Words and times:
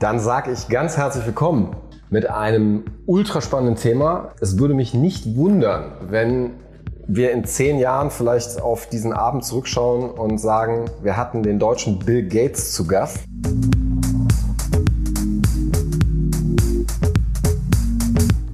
Dann 0.00 0.18
sage 0.18 0.50
ich 0.50 0.68
ganz 0.70 0.96
herzlich 0.96 1.26
willkommen 1.26 1.76
mit 2.08 2.24
einem 2.24 2.84
ultra 3.04 3.42
spannenden 3.42 3.76
Thema. 3.76 4.30
Es 4.40 4.58
würde 4.58 4.72
mich 4.72 4.94
nicht 4.94 5.36
wundern, 5.36 5.92
wenn 6.08 6.52
wir 7.06 7.32
in 7.32 7.44
zehn 7.44 7.78
Jahren 7.78 8.10
vielleicht 8.10 8.62
auf 8.62 8.86
diesen 8.86 9.12
Abend 9.12 9.44
zurückschauen 9.44 10.08
und 10.08 10.38
sagen, 10.38 10.86
wir 11.02 11.18
hatten 11.18 11.42
den 11.42 11.58
deutschen 11.58 11.98
Bill 11.98 12.26
Gates 12.26 12.72
zu 12.72 12.86
Gast. 12.86 13.18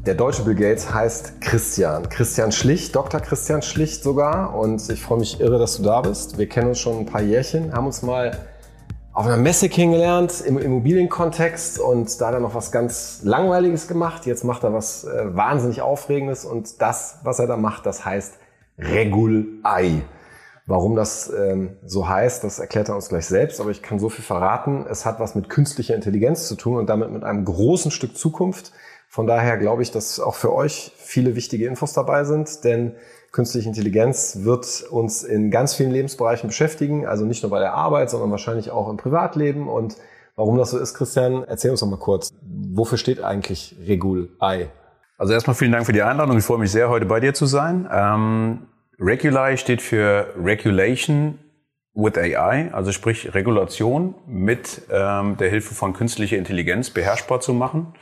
Der 0.05 0.17
deutsche 0.17 0.43
Bill 0.43 0.57
Gates 0.57 0.93
heißt 0.93 1.41
Christian. 1.41 2.09
Christian 2.09 2.51
Schlicht, 2.51 2.97
Dr. 2.97 3.21
Christian 3.21 3.63
Schlicht 3.63 4.03
sogar. 4.03 4.57
Und 4.57 4.91
ich 4.91 5.01
freue 5.01 5.21
mich 5.21 5.41
irre, 5.41 5.61
dass 5.61 5.77
du 5.77 5.85
da 5.85 6.01
bist. 6.01 6.39
Wir 6.39 6.49
kennen 6.49 6.71
uns 6.71 6.81
schon 6.81 6.99
ein 6.99 7.07
paar 7.07 7.23
Jährchen, 7.23 7.73
haben 7.73 7.87
uns 7.87 8.03
mal 8.03 8.37
auf 9.17 9.25
einer 9.25 9.39
Messe 9.39 9.71
kennengelernt 9.71 10.43
im 10.43 10.59
Immobilienkontext 10.59 11.79
und 11.79 12.21
da 12.21 12.27
hat 12.27 12.35
er 12.35 12.41
noch 12.41 12.55
was 12.55 12.71
ganz 12.71 13.21
Langweiliges 13.23 13.89
gemacht. 13.89 14.27
Jetzt 14.27 14.45
macht 14.45 14.63
er 14.63 14.75
was 14.75 15.05
äh, 15.05 15.35
wahnsinnig 15.35 15.81
Aufregendes 15.81 16.45
und 16.45 16.83
das, 16.83 17.21
was 17.23 17.39
er 17.39 17.47
da 17.47 17.57
macht, 17.57 17.87
das 17.87 18.05
heißt 18.05 18.35
Regulei. 18.79 20.03
Warum 20.67 20.97
das 20.97 21.33
ähm, 21.35 21.79
so 21.87 22.07
heißt, 22.07 22.45
das 22.45 22.59
erklärt 22.59 22.91
er 22.91 22.95
uns 22.95 23.09
gleich 23.09 23.25
selbst, 23.25 23.59
aber 23.59 23.71
ich 23.71 23.81
kann 23.81 23.99
so 23.99 24.11
viel 24.11 24.23
verraten. 24.23 24.85
Es 24.87 25.07
hat 25.07 25.19
was 25.19 25.35
mit 25.35 25.49
künstlicher 25.49 25.95
Intelligenz 25.95 26.47
zu 26.47 26.55
tun 26.55 26.77
und 26.77 26.91
damit 26.91 27.11
mit 27.11 27.25
einem 27.25 27.47
großen 27.47 27.91
Stück 27.91 28.19
Zukunft. 28.19 28.73
Von 29.17 29.27
daher 29.27 29.57
glaube 29.57 29.81
ich, 29.81 29.91
dass 29.91 30.21
auch 30.21 30.35
für 30.35 30.53
euch 30.53 30.93
viele 30.99 31.37
wichtige 31.37 31.67
Infos 31.67 31.95
dabei 31.95 32.25
sind, 32.25 32.65
denn 32.65 32.93
künstliche 33.33 33.67
Intelligenz 33.67 34.41
wird 34.43 34.83
uns 34.91 35.23
in 35.23 35.51
ganz 35.51 35.75
vielen 35.75 35.91
Lebensbereichen 35.91 36.49
beschäftigen, 36.49 37.07
also 37.07 37.25
nicht 37.25 37.43
nur 37.43 37.49
bei 37.49 37.59
der 37.59 37.73
Arbeit, 37.73 38.11
sondern 38.11 38.31
wahrscheinlich 38.31 38.71
auch 38.71 38.91
im 38.91 38.99
Privatleben. 38.99 39.69
Und 39.69 39.97
warum 40.35 40.59
das 40.59 40.73
so 40.73 40.79
ist, 40.79 40.93
Christian, 40.93 41.45
erzähl 41.45 41.71
uns 41.71 41.81
doch 41.81 41.87
mal 41.87 41.97
kurz. 41.97 42.35
Wofür 42.43 42.99
steht 42.99 43.25
eigentlich 43.25 43.75
Regul 43.87 44.37
Ei? 44.39 44.69
Also 45.17 45.33
erstmal 45.33 45.57
vielen 45.57 45.73
Dank 45.73 45.87
für 45.87 45.95
die 45.95 46.03
Einladung. 46.03 46.37
Ich 46.37 46.45
freue 46.45 46.59
mich 46.59 46.71
sehr, 46.71 46.91
heute 46.91 47.07
bei 47.07 47.19
dir 47.19 47.33
zu 47.33 47.47
sein. 47.47 47.89
Ähm, 47.91 48.67
Regulai 49.01 49.57
steht 49.57 49.81
für 49.81 50.35
Regulation 50.37 51.39
with 51.95 52.19
AI, 52.19 52.71
also 52.71 52.93
sprich 52.93 53.33
Regulation 53.33 54.15
mit 54.27 54.83
ähm, 54.91 55.39
der 55.39 55.49
Hilfe 55.49 55.75
von 55.75 55.95
künstlicher 55.95 56.37
Intelligenz 56.37 56.91
beherrschbar 56.91 57.41
zu 57.41 57.55
machen. 57.55 57.95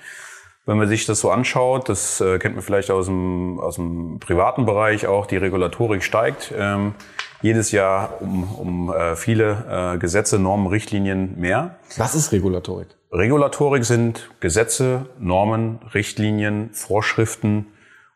Wenn 0.66 0.78
man 0.78 0.88
sich 0.88 1.04
das 1.04 1.20
so 1.20 1.30
anschaut, 1.30 1.88
das 1.88 2.20
äh, 2.20 2.38
kennt 2.38 2.54
man 2.54 2.64
vielleicht 2.64 2.90
aus 2.90 3.06
dem, 3.06 3.60
aus 3.60 3.76
dem 3.76 4.18
privaten 4.18 4.64
Bereich 4.64 5.06
auch, 5.06 5.26
die 5.26 5.36
Regulatorik 5.36 6.02
steigt 6.02 6.54
ähm, 6.56 6.94
jedes 7.42 7.70
Jahr 7.72 8.22
um, 8.22 8.44
um 8.54 8.92
äh, 8.92 9.14
viele 9.16 9.92
äh, 9.94 9.98
Gesetze, 9.98 10.38
Normen, 10.38 10.66
Richtlinien 10.66 11.38
mehr. 11.38 11.76
Was 11.98 12.14
ist 12.14 12.32
Regulatorik? 12.32 12.88
Regulatorik 13.12 13.84
sind 13.84 14.30
Gesetze, 14.40 15.06
Normen, 15.18 15.80
Richtlinien, 15.92 16.70
Vorschriften 16.72 17.66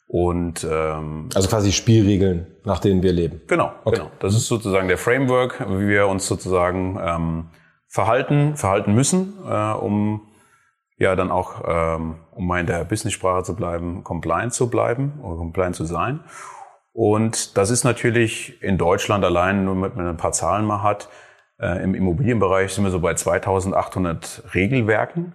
und 0.06 0.66
ähm, 0.68 1.28
also 1.34 1.48
quasi 1.48 1.72
Spielregeln, 1.72 2.46
nach 2.64 2.78
denen 2.78 3.02
wir 3.02 3.12
leben. 3.12 3.42
Genau, 3.46 3.72
okay. 3.84 3.98
genau. 3.98 4.10
Das 4.20 4.34
ist 4.34 4.46
sozusagen 4.46 4.88
der 4.88 4.96
Framework, 4.96 5.60
wie 5.68 5.86
wir 5.86 6.08
uns 6.08 6.26
sozusagen 6.26 6.98
ähm, 7.00 7.44
verhalten, 7.86 8.56
verhalten 8.56 8.94
müssen, 8.94 9.34
äh, 9.46 9.72
um 9.72 10.27
ja 10.98 11.16
dann 11.16 11.30
auch, 11.30 11.62
ähm, 11.66 12.16
um 12.32 12.46
mal 12.46 12.60
in 12.60 12.66
der 12.66 12.84
Business-Sprache 12.84 13.44
zu 13.44 13.54
bleiben, 13.54 14.04
compliant 14.04 14.52
zu 14.52 14.68
bleiben 14.68 15.20
oder 15.22 15.36
compliant 15.36 15.76
zu 15.76 15.84
sein. 15.84 16.20
Und 16.92 17.56
das 17.56 17.70
ist 17.70 17.84
natürlich 17.84 18.60
in 18.62 18.76
Deutschland 18.76 19.24
allein, 19.24 19.64
nur 19.64 19.76
mit 19.76 19.96
man 19.96 20.08
ein 20.08 20.16
paar 20.16 20.32
Zahlen 20.32 20.66
mal 20.66 20.82
hat, 20.82 21.08
äh, 21.60 21.82
im 21.82 21.94
Immobilienbereich 21.94 22.72
sind 22.72 22.84
wir 22.84 22.90
so 22.90 23.00
bei 23.00 23.14
2800 23.14 24.42
Regelwerken. 24.54 25.34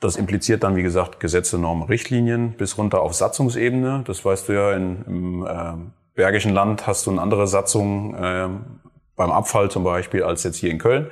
Das 0.00 0.16
impliziert 0.16 0.62
dann, 0.62 0.76
wie 0.76 0.82
gesagt, 0.82 1.20
Gesetze, 1.20 1.58
Normen, 1.58 1.84
Richtlinien 1.84 2.52
bis 2.56 2.76
runter 2.76 3.00
auf 3.00 3.14
Satzungsebene. 3.14 4.04
Das 4.06 4.24
weißt 4.24 4.48
du 4.48 4.52
ja, 4.52 4.72
in, 4.72 5.04
im 5.06 5.46
äh, 5.46 5.72
Bergischen 6.14 6.52
Land 6.52 6.86
hast 6.86 7.06
du 7.06 7.10
eine 7.10 7.20
andere 7.20 7.46
Satzung 7.46 8.14
äh, 8.14 8.48
beim 9.16 9.30
Abfall 9.30 9.70
zum 9.70 9.84
Beispiel 9.84 10.22
als 10.22 10.44
jetzt 10.44 10.56
hier 10.56 10.70
in 10.70 10.78
Köln. 10.78 11.10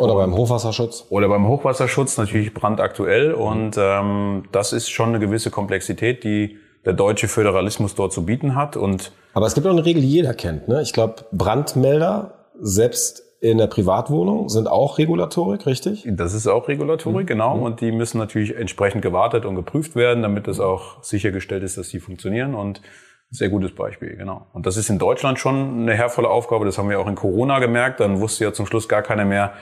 Oder 0.00 0.14
beim 0.14 0.34
Hochwasserschutz. 0.34 1.06
Oder 1.10 1.28
beim 1.28 1.46
Hochwasserschutz 1.46 2.16
natürlich 2.16 2.54
brandaktuell. 2.54 3.32
Und 3.34 3.76
ähm, 3.78 4.44
das 4.50 4.72
ist 4.72 4.88
schon 4.88 5.10
eine 5.10 5.18
gewisse 5.18 5.50
Komplexität, 5.50 6.24
die 6.24 6.58
der 6.86 6.94
deutsche 6.94 7.28
Föderalismus 7.28 7.94
dort 7.94 8.12
zu 8.12 8.24
bieten 8.24 8.54
hat. 8.54 8.76
Und 8.76 9.12
Aber 9.34 9.46
es 9.46 9.54
gibt 9.54 9.66
auch 9.66 9.72
eine 9.72 9.84
Regel, 9.84 10.00
die 10.00 10.08
jeder 10.08 10.32
kennt. 10.32 10.68
Ne? 10.68 10.80
Ich 10.80 10.94
glaube, 10.94 11.26
Brandmelder, 11.32 12.48
selbst 12.58 13.22
in 13.42 13.58
der 13.58 13.66
Privatwohnung, 13.66 14.48
sind 14.48 14.68
auch 14.68 14.98
Regulatorik, 14.98 15.66
richtig? 15.66 16.06
Das 16.06 16.32
ist 16.32 16.46
auch 16.46 16.68
Regulatorik, 16.68 17.24
mhm. 17.24 17.26
genau. 17.26 17.56
Mhm. 17.56 17.62
Und 17.62 17.80
die 17.82 17.92
müssen 17.92 18.18
natürlich 18.18 18.56
entsprechend 18.56 19.02
gewartet 19.02 19.44
und 19.44 19.54
geprüft 19.54 19.96
werden, 19.96 20.22
damit 20.22 20.48
es 20.48 20.60
auch 20.60 21.02
sichergestellt 21.02 21.62
ist, 21.62 21.76
dass 21.76 21.90
die 21.90 22.00
funktionieren. 22.00 22.54
Und 22.54 22.80
sehr 23.30 23.48
gutes 23.48 23.74
Beispiel, 23.74 24.16
genau. 24.16 24.46
Und 24.54 24.66
das 24.66 24.76
ist 24.76 24.88
in 24.88 24.98
Deutschland 24.98 25.38
schon 25.38 25.82
eine 25.82 25.94
hervolle 25.94 26.28
Aufgabe. 26.28 26.64
Das 26.64 26.78
haben 26.78 26.88
wir 26.88 26.98
auch 26.98 27.06
in 27.06 27.14
Corona 27.14 27.58
gemerkt. 27.58 28.00
Dann 28.00 28.20
wusste 28.20 28.44
ja 28.44 28.52
zum 28.52 28.66
Schluss 28.66 28.88
gar 28.88 29.02
keiner 29.02 29.24
mehr, 29.24 29.52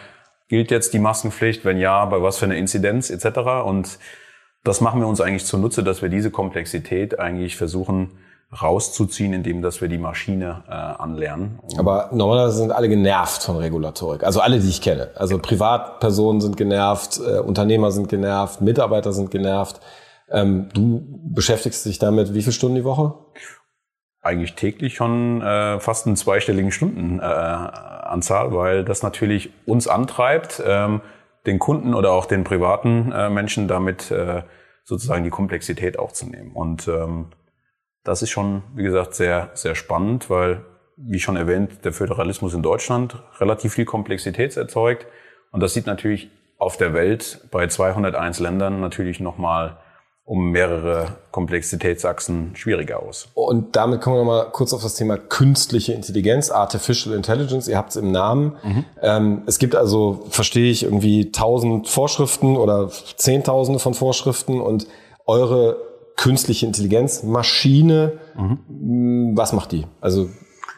Gilt 0.49 0.71
jetzt 0.71 0.95
die 0.95 0.99
Maskenpflicht? 0.99 1.65
Wenn 1.65 1.79
ja, 1.79 2.05
bei 2.07 2.23
was 2.23 2.39
für 2.39 2.47
einer 2.47 2.57
Inzidenz 2.57 3.11
etc. 3.11 3.65
Und 3.65 3.99
das 4.65 4.81
machen 4.81 5.01
wir 5.01 5.07
uns 5.07 5.21
eigentlich 5.21 5.45
zunutze, 5.45 5.83
dass 5.83 6.03
wir 6.03 6.09
diese 6.09 6.31
Komplexität 6.31 7.19
eigentlich 7.19 7.57
versuchen 7.57 8.19
rauszuziehen, 8.51 9.35
indem 9.35 9.61
dass 9.61 9.83
wir 9.83 9.89
die 9.89 9.99
Maschine 9.99 10.65
äh, 10.69 10.73
anlernen. 10.73 11.59
Aber 11.77 12.09
normalerweise 12.13 12.57
sind 12.59 12.73
alle 12.73 12.89
genervt 12.89 13.43
von 13.43 13.57
Regulatorik. 13.57 14.25
Also 14.25 14.41
alle, 14.41 14.59
die 14.59 14.69
ich 14.69 14.81
kenne. 14.81 15.11
Also 15.17 15.39
Privatpersonen 15.39 16.41
sind 16.41 16.57
genervt, 16.57 17.21
äh, 17.21 17.41
Unternehmer 17.41 17.91
sind 17.91 18.09
genervt, 18.09 18.63
Mitarbeiter 18.63 19.13
sind 19.13 19.31
genervt. 19.31 19.81
Ähm, 20.31 20.71
du 20.73 21.07
beschäftigst 21.25 21.85
dich 21.85 21.99
damit 21.99 22.33
wie 22.33 22.41
viele 22.41 22.53
Stunden 22.53 22.77
die 22.77 22.85
Woche? 22.85 23.15
Eigentlich 24.23 24.55
täglich 24.55 24.95
schon 24.95 25.43
äh, 25.43 25.79
fast 25.79 26.07
einen 26.07 26.17
zweistelligen 26.17 26.73
Stunden. 26.73 27.21
Äh, 27.21 27.25
Anzahl, 28.09 28.55
weil 28.55 28.85
das 28.85 29.03
natürlich 29.03 29.51
uns 29.67 29.89
antreibt, 29.89 30.63
ähm, 30.65 31.01
den 31.47 31.59
Kunden 31.59 31.95
oder 31.95 32.13
auch 32.13 32.27
den 32.27 32.45
privaten 32.45 33.13
äh, 33.13 33.31
Menschen 33.31 33.69
damit 33.69 34.11
äh, 34.11 34.43
sozusagen 34.85 35.25
die 35.25 35.31
Komplexität 35.31 35.99
aufzunehmen. 35.99 36.53
Und 36.53 36.89
ähm, 36.89 37.27
das 38.05 38.23
ist 38.23 38.31
schon, 38.31 38.63
wie 38.75 38.83
gesagt, 38.83 39.15
sehr, 39.15 39.51
sehr 39.55 39.75
spannend, 39.75 40.31
weil, 40.31 40.65
wie 40.97 41.21
schon 41.21 41.37
erwähnt, 41.37 41.85
der 41.85 41.93
Föderalismus 41.93 42.55
in 42.55 42.63
Deutschland 42.63 43.23
relativ 43.39 43.75
viel 43.75 43.85
Komplexität 43.85 44.57
erzeugt. 44.57 45.07
Und 45.51 45.63
das 45.63 45.75
sieht 45.75 45.87
natürlich 45.87 46.31
auf 46.59 46.77
der 46.77 46.93
Welt 46.95 47.47
bei 47.51 47.67
201 47.67 48.41
Ländern 48.41 48.81
natürlich 48.81 49.21
nochmal 49.21 49.79
um 50.29 50.51
mehrere 50.51 51.17
Komplexitätsachsen 51.31 52.55
schwieriger 52.55 53.03
aus. 53.03 53.29
Und 53.33 53.77
damit 53.77 54.03
kommen 54.03 54.17
wir 54.17 54.25
nochmal 54.25 54.51
kurz 54.53 54.75
auf 54.75 54.83
das 54.83 54.95
Thema 54.95 55.17
künstliche 55.17 55.95
Intelligenz, 55.95 56.51
Artificial 56.51 57.15
Intelligence. 57.15 57.67
Ihr 57.67 57.79
habt 57.79 57.91
es 57.91 57.97
im 57.97 58.13
Namen. 58.13 58.57
Mhm. 58.63 58.85
Ähm, 59.01 59.43
es 59.47 59.59
gibt 59.59 59.75
also, 59.75 60.27
verstehe 60.29 60.71
ich, 60.71 60.83
irgendwie 60.83 61.33
tausend 61.33 61.89
Vorschriften 61.89 62.59
oder 62.59 62.91
zehntausende 63.17 63.79
von 63.81 63.95
Vorschriften 63.95 64.61
und 64.61 64.87
eure 65.25 65.79
künstliche 66.17 66.67
Intelligenz, 66.67 67.23
Maschine, 67.23 68.19
mhm. 68.37 69.33
was 69.35 69.55
macht 69.55 69.73
die? 69.73 69.87
Also 70.03 70.29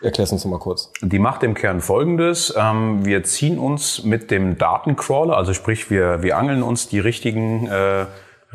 Erklär 0.02 0.24
es 0.24 0.32
uns 0.32 0.46
mal 0.46 0.58
kurz. 0.58 0.90
Die 1.02 1.18
macht 1.18 1.42
im 1.42 1.52
Kern 1.52 1.82
Folgendes. 1.82 2.54
Ähm, 2.56 3.04
wir 3.04 3.22
ziehen 3.22 3.58
uns 3.58 4.02
mit 4.02 4.30
dem 4.30 4.56
Datencrawler, 4.56 5.36
also 5.36 5.52
sprich, 5.52 5.90
wir, 5.90 6.22
wir 6.22 6.38
angeln 6.38 6.62
uns 6.62 6.88
die 6.88 7.00
richtigen 7.00 7.66
äh, 7.66 8.06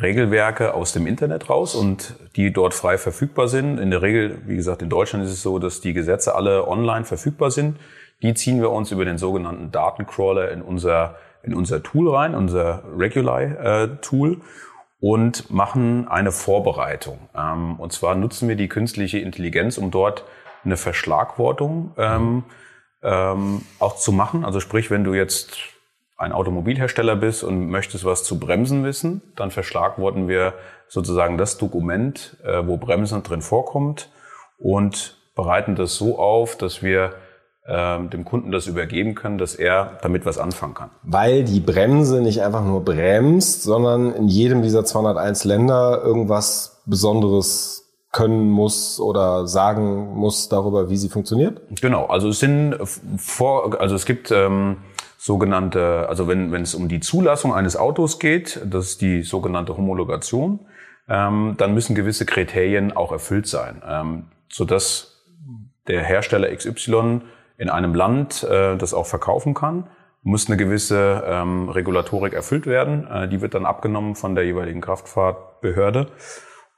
Regelwerke 0.01 0.73
aus 0.73 0.91
dem 0.91 1.07
Internet 1.07 1.49
raus 1.49 1.73
und 1.73 2.15
die 2.35 2.51
dort 2.51 2.73
frei 2.73 2.97
verfügbar 2.97 3.47
sind. 3.47 3.79
In 3.79 3.91
der 3.91 4.01
Regel, 4.01 4.39
wie 4.45 4.55
gesagt, 4.55 4.81
in 4.81 4.89
Deutschland 4.89 5.23
ist 5.23 5.31
es 5.31 5.41
so, 5.41 5.57
dass 5.57 5.79
die 5.79 5.93
Gesetze 5.93 6.35
alle 6.35 6.67
online 6.67 7.05
verfügbar 7.05 7.51
sind. 7.51 7.77
Die 8.21 8.33
ziehen 8.33 8.59
wir 8.59 8.71
uns 8.71 8.91
über 8.91 9.05
den 9.05 9.17
sogenannten 9.17 9.71
Datencrawler 9.71 10.51
in 10.51 10.61
unser, 10.61 11.15
in 11.43 11.53
unser 11.53 11.81
Tool 11.81 12.13
rein, 12.13 12.35
unser 12.35 12.83
Regulai-Tool 12.97 14.33
äh, 14.33 14.37
und 14.99 15.49
machen 15.49 16.07
eine 16.07 16.31
Vorbereitung. 16.31 17.19
Ähm, 17.35 17.79
und 17.79 17.93
zwar 17.93 18.15
nutzen 18.15 18.49
wir 18.49 18.55
die 18.55 18.67
künstliche 18.67 19.19
Intelligenz, 19.19 19.77
um 19.77 19.91
dort 19.91 20.25
eine 20.65 20.77
Verschlagwortung 20.77 21.91
ähm, 21.97 22.43
ähm, 23.03 23.61
auch 23.79 23.95
zu 23.95 24.11
machen. 24.11 24.43
Also 24.43 24.59
sprich, 24.59 24.91
wenn 24.91 25.03
du 25.03 25.13
jetzt 25.13 25.74
ein 26.17 26.31
Automobilhersteller 26.31 27.15
bist 27.15 27.43
und 27.43 27.69
möchtest 27.69 28.05
was 28.05 28.23
zu 28.23 28.39
Bremsen 28.39 28.83
wissen, 28.83 29.21
dann 29.35 29.51
verschlagworten 29.51 30.27
wir 30.27 30.53
sozusagen 30.87 31.37
das 31.37 31.57
Dokument, 31.57 32.37
äh, 32.43 32.65
wo 32.65 32.77
Bremsen 32.77 33.23
drin 33.23 33.41
vorkommt 33.41 34.09
und 34.57 35.17
bereiten 35.35 35.75
das 35.75 35.95
so 35.95 36.17
auf, 36.17 36.57
dass 36.57 36.81
wir 36.81 37.15
äh, 37.65 37.99
dem 38.07 38.23
Kunden 38.23 38.51
das 38.51 38.67
übergeben 38.67 39.15
können, 39.15 39.37
dass 39.37 39.55
er 39.55 39.97
damit 40.01 40.25
was 40.25 40.37
anfangen 40.37 40.73
kann. 40.73 40.91
Weil 41.03 41.43
die 41.43 41.59
Bremse 41.59 42.21
nicht 42.21 42.41
einfach 42.41 42.63
nur 42.63 42.85
bremst, 42.85 43.63
sondern 43.63 44.13
in 44.13 44.27
jedem 44.27 44.61
dieser 44.61 44.85
201 44.85 45.43
Länder 45.43 46.01
irgendwas 46.03 46.81
Besonderes 46.85 47.85
können 48.11 48.49
muss 48.49 49.01
oder 49.01 49.45
sagen 49.45 50.15
muss 50.15 50.47
darüber, 50.47 50.89
wie 50.89 50.95
sie 50.95 51.09
funktioniert? 51.09 51.59
Genau, 51.81 52.05
also 52.05 52.29
es 52.29 52.39
sind 52.39 52.77
vor, 53.17 53.81
also 53.81 53.95
es 53.95 54.05
gibt 54.05 54.31
ähm, 54.31 54.77
sogenannte, 55.25 56.07
also 56.07 56.27
wenn, 56.27 56.51
wenn 56.51 56.61
es 56.61 56.75
um 56.75 56.87
die 56.87 56.99
Zulassung 56.99 57.51
eines 57.51 57.75
Autos 57.75 58.19
geht, 58.19 58.61
das 58.63 58.89
ist 58.89 59.01
die 59.01 59.23
sogenannte 59.23 59.75
Homologation, 59.75 60.59
ähm, 61.09 61.55
dann 61.57 61.73
müssen 61.73 61.95
gewisse 61.95 62.27
Kriterien 62.27 62.95
auch 62.95 63.11
erfüllt 63.11 63.47
sein, 63.47 63.81
ähm, 63.87 64.27
sodass 64.49 65.25
der 65.87 66.03
Hersteller 66.03 66.55
XY 66.55 67.21
in 67.57 67.71
einem 67.71 67.95
Land 67.95 68.43
äh, 68.43 68.77
das 68.77 68.93
auch 68.93 69.07
verkaufen 69.07 69.55
kann, 69.55 69.87
muss 70.21 70.45
eine 70.45 70.57
gewisse 70.57 71.23
ähm, 71.25 71.69
Regulatorik 71.69 72.33
erfüllt 72.33 72.67
werden. 72.67 73.07
Äh, 73.07 73.27
die 73.27 73.41
wird 73.41 73.55
dann 73.55 73.65
abgenommen 73.65 74.13
von 74.13 74.35
der 74.35 74.45
jeweiligen 74.45 74.81
Kraftfahrtbehörde. 74.81 76.05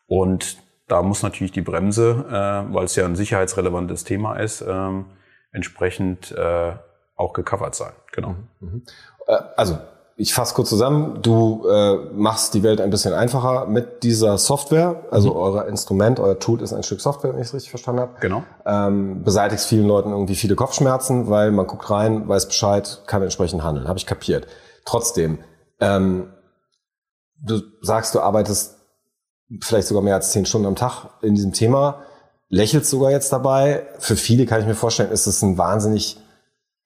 Und 0.05 0.63
da 0.87 1.01
muss 1.01 1.21
natürlich 1.21 1.51
die 1.51 1.61
Bremse, 1.61 2.25
äh, 2.29 2.73
weil 2.73 2.85
es 2.85 2.95
ja 2.95 3.03
ein 3.03 3.17
sicherheitsrelevantes 3.17 4.05
Thema 4.05 4.37
ist, 4.37 4.63
ähm, 4.65 5.07
entsprechend 5.51 6.31
äh, 6.31 6.75
auch 7.17 7.33
gecovert 7.33 7.75
sein. 7.75 7.91
Genau. 8.13 8.29
Mhm. 8.29 8.69
mhm. 8.69 8.83
Äh, 9.27 9.37
also 9.57 9.77
ich 10.19 10.33
fasse 10.33 10.55
kurz 10.55 10.69
zusammen. 10.69 11.21
Du 11.21 11.67
äh, 11.69 11.95
machst 12.11 12.55
die 12.55 12.63
Welt 12.63 12.81
ein 12.81 12.89
bisschen 12.89 13.13
einfacher 13.13 13.67
mit 13.67 14.01
dieser 14.01 14.39
Software. 14.39 15.03
Also 15.11 15.29
mhm. 15.29 15.35
euer 15.37 15.65
Instrument, 15.67 16.19
euer 16.19 16.39
Tool 16.39 16.61
ist 16.61 16.73
ein 16.73 16.81
Stück 16.81 17.01
Software, 17.01 17.33
wenn 17.33 17.41
ich 17.41 17.47
es 17.47 17.53
richtig 17.53 17.69
verstanden 17.69 18.01
habe. 18.01 18.13
Genau. 18.19 18.43
Ähm, 18.65 19.23
beseitigst 19.23 19.67
vielen 19.67 19.87
Leuten 19.87 20.11
irgendwie 20.11 20.35
viele 20.35 20.55
Kopfschmerzen, 20.55 21.29
weil 21.29 21.51
man 21.51 21.67
guckt 21.67 21.89
rein, 21.91 22.27
weiß 22.27 22.47
Bescheid, 22.47 23.03
kann 23.05 23.21
entsprechend 23.21 23.63
handeln. 23.63 23.87
Habe 23.87 23.99
ich 23.99 24.07
kapiert. 24.07 24.47
Trotzdem, 24.85 25.37
ähm, 25.79 26.33
du 27.39 27.61
sagst, 27.81 28.15
du 28.15 28.19
arbeitest 28.19 28.77
vielleicht 29.61 29.87
sogar 29.87 30.01
mehr 30.01 30.15
als 30.15 30.31
zehn 30.31 30.47
Stunden 30.47 30.67
am 30.67 30.75
Tag 30.75 31.09
in 31.21 31.35
diesem 31.35 31.53
Thema, 31.53 32.01
lächelst 32.49 32.89
sogar 32.89 33.11
jetzt 33.11 33.31
dabei. 33.31 33.85
Für 33.99 34.15
viele 34.15 34.47
kann 34.47 34.61
ich 34.61 34.67
mir 34.67 34.75
vorstellen, 34.75 35.11
ist 35.11 35.27
es 35.27 35.43
ein 35.43 35.59
wahnsinnig 35.59 36.17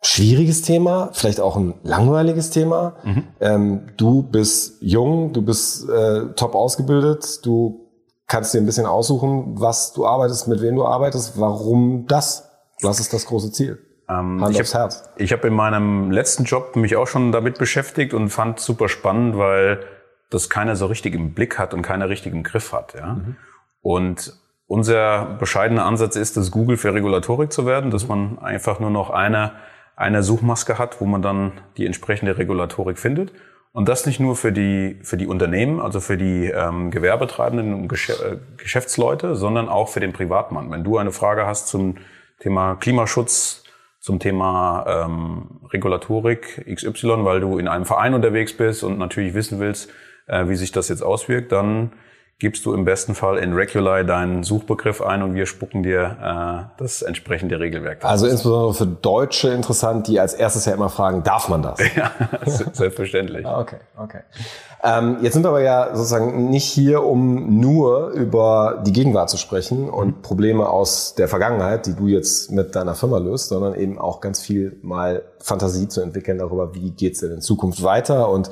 schwieriges 0.02 0.64
Thema, 0.64 1.10
vielleicht 1.14 1.40
auch 1.40 1.58
ein 1.58 1.76
langweiliges 1.84 2.50
Thema. 2.50 2.96
Mhm. 3.04 3.24
Ähm, 3.40 3.88
du 3.98 4.24
bist 4.24 4.78
jung, 4.82 5.32
du 5.34 5.44
bist 5.44 5.88
äh, 5.90 6.34
top 6.36 6.56
ausgebildet, 6.56 7.46
du 7.46 7.88
kannst 8.28 8.54
dir 8.54 8.60
ein 8.60 8.66
bisschen 8.66 8.86
aussuchen, 8.86 9.60
was 9.60 9.94
du 9.94 10.08
arbeitest, 10.08 10.48
mit 10.48 10.62
wem 10.62 10.76
du 10.76 10.86
arbeitest, 10.86 11.40
warum 11.40 12.06
das? 12.08 12.50
Was 12.82 13.00
ist 13.00 13.14
das 13.14 13.26
große 13.28 13.52
Ziel? 13.52 13.80
Ähm, 14.10 14.44
Hand. 14.44 15.04
Ich 15.18 15.32
habe 15.32 15.48
in 15.48 15.54
meinem 15.54 16.12
letzten 16.12 16.46
Job 16.46 16.76
mich 16.76 16.96
auch 16.96 17.08
schon 17.08 17.32
damit 17.32 17.58
beschäftigt 17.58 18.14
und 18.14 18.30
fand 18.30 18.60
super 18.60 18.90
spannend, 18.90 19.38
weil 19.38 19.82
das 20.30 20.50
keiner 20.50 20.76
so 20.76 20.88
richtig 20.88 21.14
im 21.14 21.34
Blick 21.34 21.60
hat 21.60 21.74
und 21.74 21.82
keiner 21.82 22.10
richtig 22.10 22.34
im 22.34 22.44
Griff 22.44 22.74
hat. 22.74 22.96
Ja? 22.96 23.16
Mhm. 23.16 23.36
Und 23.82 24.34
unser 24.66 25.36
bescheidener 25.38 25.86
Ansatz 25.86 26.16
ist, 26.16 26.38
das 26.38 26.50
Google 26.50 26.78
für 26.78 26.94
Regulatorik 26.94 27.52
zu 27.52 27.66
werden, 27.66 27.92
dass 27.92 28.08
man 28.08 28.40
einfach 28.40 28.80
nur 28.80 28.90
noch 28.90 29.10
eine 29.10 29.52
eine 29.96 30.24
Suchmaske 30.24 30.78
hat, 30.78 31.02
wo 31.02 31.06
man 31.06 31.22
dann 31.22 31.54
die 31.78 31.86
entsprechende 31.86 32.38
Regulatorik 32.38 32.98
findet. 32.98 33.32
Und 33.74 33.88
das 33.88 34.06
nicht 34.06 34.20
nur 34.20 34.36
für 34.36 34.52
die, 34.52 35.00
für 35.02 35.16
die 35.16 35.28
Unternehmen, 35.28 35.80
also 35.80 36.02
für 36.02 36.18
die 36.18 36.48
ähm, 36.48 36.92
Gewerbetreibenden 36.92 37.74
und 37.74 37.88
Gesch 37.88 38.10
äh, 38.10 38.38
Geschäftsleute, 38.58 39.36
sondern 39.36 39.70
auch 39.70 39.88
für 39.88 40.02
den 40.02 40.12
Privatmann. 40.12 40.70
Wenn 40.72 40.84
du 40.84 40.98
eine 40.98 41.12
Frage 41.12 41.46
hast 41.46 41.68
zum 41.68 41.96
Thema 42.40 42.76
Klimaschutz, 42.76 43.64
zum 44.00 44.20
Thema 44.20 45.06
ähm, 45.06 45.62
Regulatorik 45.72 46.66
XY, 46.74 47.24
weil 47.24 47.40
du 47.40 47.60
in 47.60 47.68
einem 47.68 47.86
Verein 47.86 48.14
unterwegs 48.14 48.58
bist 48.58 48.84
und 48.84 48.98
natürlich 48.98 49.36
wissen 49.36 49.60
willst, 49.60 49.90
äh, 50.28 50.50
wie 50.50 50.56
sich 50.56 50.72
das 50.72 50.90
jetzt 50.90 51.04
auswirkt, 51.04 51.52
dann 51.52 51.94
gibst 52.42 52.66
du 52.66 52.74
im 52.74 52.86
besten 52.86 53.14
Fall 53.14 53.38
in 53.38 53.54
Regulai 53.54 54.04
deinen 54.04 54.44
Suchbegriff 54.44 55.00
ein 55.00 55.22
und 55.22 55.36
wir 55.36 55.46
spucken 55.46 55.84
dir 55.84 56.18
äh, 56.20 56.82
das 56.82 57.04
entsprechende 57.04 57.60
Regelwerk. 57.60 58.04
Also 58.04 58.26
insbesondere 58.26 58.74
für 58.74 58.88
Deutsche 58.88 59.50
interessant, 59.50 60.08
die 60.08 60.20
als 60.20 60.34
erstes 60.34 60.66
ja 60.66 60.74
immer 60.74 60.90
fragen, 60.90 61.22
darf 61.22 61.50
man 61.50 61.62
das? 61.62 61.80
ja, 61.96 62.12
selbstverständlich. 62.74 63.46
Ah, 63.46 63.60
okay, 63.60 63.76
okay. 63.96 64.22
Ähm, 64.84 65.18
jetzt 65.22 65.34
sind 65.34 65.44
wir 65.44 65.50
aber 65.50 65.62
ja 65.62 65.96
sozusagen 65.96 66.50
nicht 66.50 66.66
hier, 66.66 67.04
um 67.04 67.60
nur 67.60 68.08
über 68.10 68.82
die 68.88 68.92
Gegenwart 68.92 69.30
zu 69.30 69.38
sprechen 69.38 69.88
und 69.88 70.08
mhm. 70.08 70.22
Probleme 70.24 70.68
aus 70.68 71.14
der 71.14 71.28
Vergangenheit, 71.28 71.86
die 71.86 71.94
du 71.94 72.08
jetzt 72.08 72.52
mit 72.52 72.76
deiner 72.76 72.96
Firma 72.96 73.20
löst, 73.20 73.50
sondern 73.50 73.76
eben 73.76 74.00
auch 74.00 74.20
ganz 74.20 74.42
viel 74.42 74.78
mal 74.82 75.22
Fantasie 75.38 75.88
zu 75.90 76.02
entwickeln 76.02 76.40
darüber, 76.40 76.74
wie 76.74 76.90
geht's 76.90 77.20
denn 77.20 77.34
in 77.34 77.42
Zukunft 77.42 77.84
weiter 77.84 78.30
und 78.30 78.50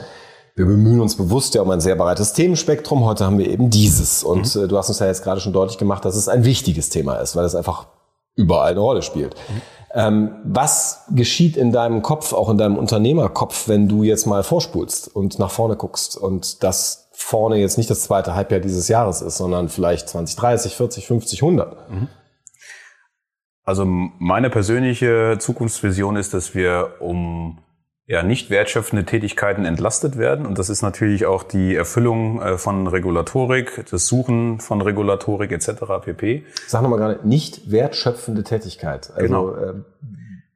wir 0.60 0.66
bemühen 0.66 1.00
uns 1.00 1.16
bewusst 1.16 1.56
ja 1.56 1.62
um 1.62 1.70
ein 1.70 1.80
sehr 1.80 1.96
breites 1.96 2.34
Themenspektrum. 2.34 3.06
Heute 3.06 3.26
haben 3.26 3.38
wir 3.38 3.50
eben 3.50 3.70
dieses. 3.70 4.26
Und 4.26 4.54
mhm. 4.54 4.64
äh, 4.64 4.68
du 4.68 4.78
hast 4.78 4.90
uns 4.90 5.00
ja 5.00 5.08
jetzt 5.08 5.24
gerade 5.24 5.40
schon 5.40 5.54
deutlich 5.54 5.78
gemacht, 5.78 6.04
dass 6.04 6.18
es 6.18 6.28
ein 6.28 6.44
wichtiges 6.44 6.90
Thema 6.90 7.16
ist, 7.16 7.38
weil 7.38 7.46
es 7.46 7.56
einfach 7.56 7.88
überall 8.36 8.72
eine 8.72 8.82
Rolle 8.82 9.02
spielt. 9.02 9.36
Mhm. 9.36 9.62
Ähm, 9.94 10.32
was 10.44 11.06
geschieht 11.16 11.56
in 11.56 11.72
deinem 11.72 12.02
Kopf, 12.02 12.34
auch 12.34 12.50
in 12.50 12.58
deinem 12.58 12.78
Unternehmerkopf, 12.78 13.70
wenn 13.70 13.88
du 13.88 14.04
jetzt 14.04 14.26
mal 14.26 14.44
vorspulst 14.44 15.08
und 15.16 15.40
nach 15.40 15.50
vorne 15.50 15.78
guckst 15.78 16.18
und 16.18 16.62
das 16.62 17.08
vorne 17.14 17.56
jetzt 17.56 17.78
nicht 17.78 17.90
das 17.90 18.04
zweite 18.04 18.36
Halbjahr 18.36 18.60
dieses 18.60 18.90
Jahres 18.90 19.22
ist, 19.22 19.38
sondern 19.38 19.70
vielleicht 19.70 20.10
20, 20.10 20.36
30, 20.36 20.76
40, 20.76 21.08
50, 21.08 21.42
100? 21.42 21.90
Mhm. 21.90 22.08
Also 23.64 23.86
meine 23.86 24.50
persönliche 24.50 25.38
Zukunftsvision 25.40 26.18
ist, 26.18 26.34
dass 26.34 26.54
wir 26.54 26.96
um 27.00 27.60
ja, 28.10 28.24
nicht 28.24 28.50
wertschöpfende 28.50 29.06
Tätigkeiten 29.06 29.66
entlastet 29.66 30.18
werden. 30.18 30.48
Und 30.48 30.58
das 30.58 30.70
ist 30.70 30.82
natürlich 30.82 31.28
auch 31.28 31.44
die 31.44 31.76
Erfüllung 31.76 32.42
äh, 32.42 32.58
von 32.58 32.88
Regulatorik, 32.88 33.86
das 33.92 34.08
Suchen 34.08 34.60
von 34.60 34.82
Regulatorik 34.82 35.52
etc. 35.52 35.84
pp. 36.02 36.44
Sag 36.66 36.82
nochmal 36.82 36.98
gerade, 36.98 37.28
nicht 37.28 37.70
wertschöpfende 37.70 38.44
Tätigkeit. 38.44 39.12
Also, 39.14 39.22
genau. 39.22 39.52
Äh, 39.52 39.74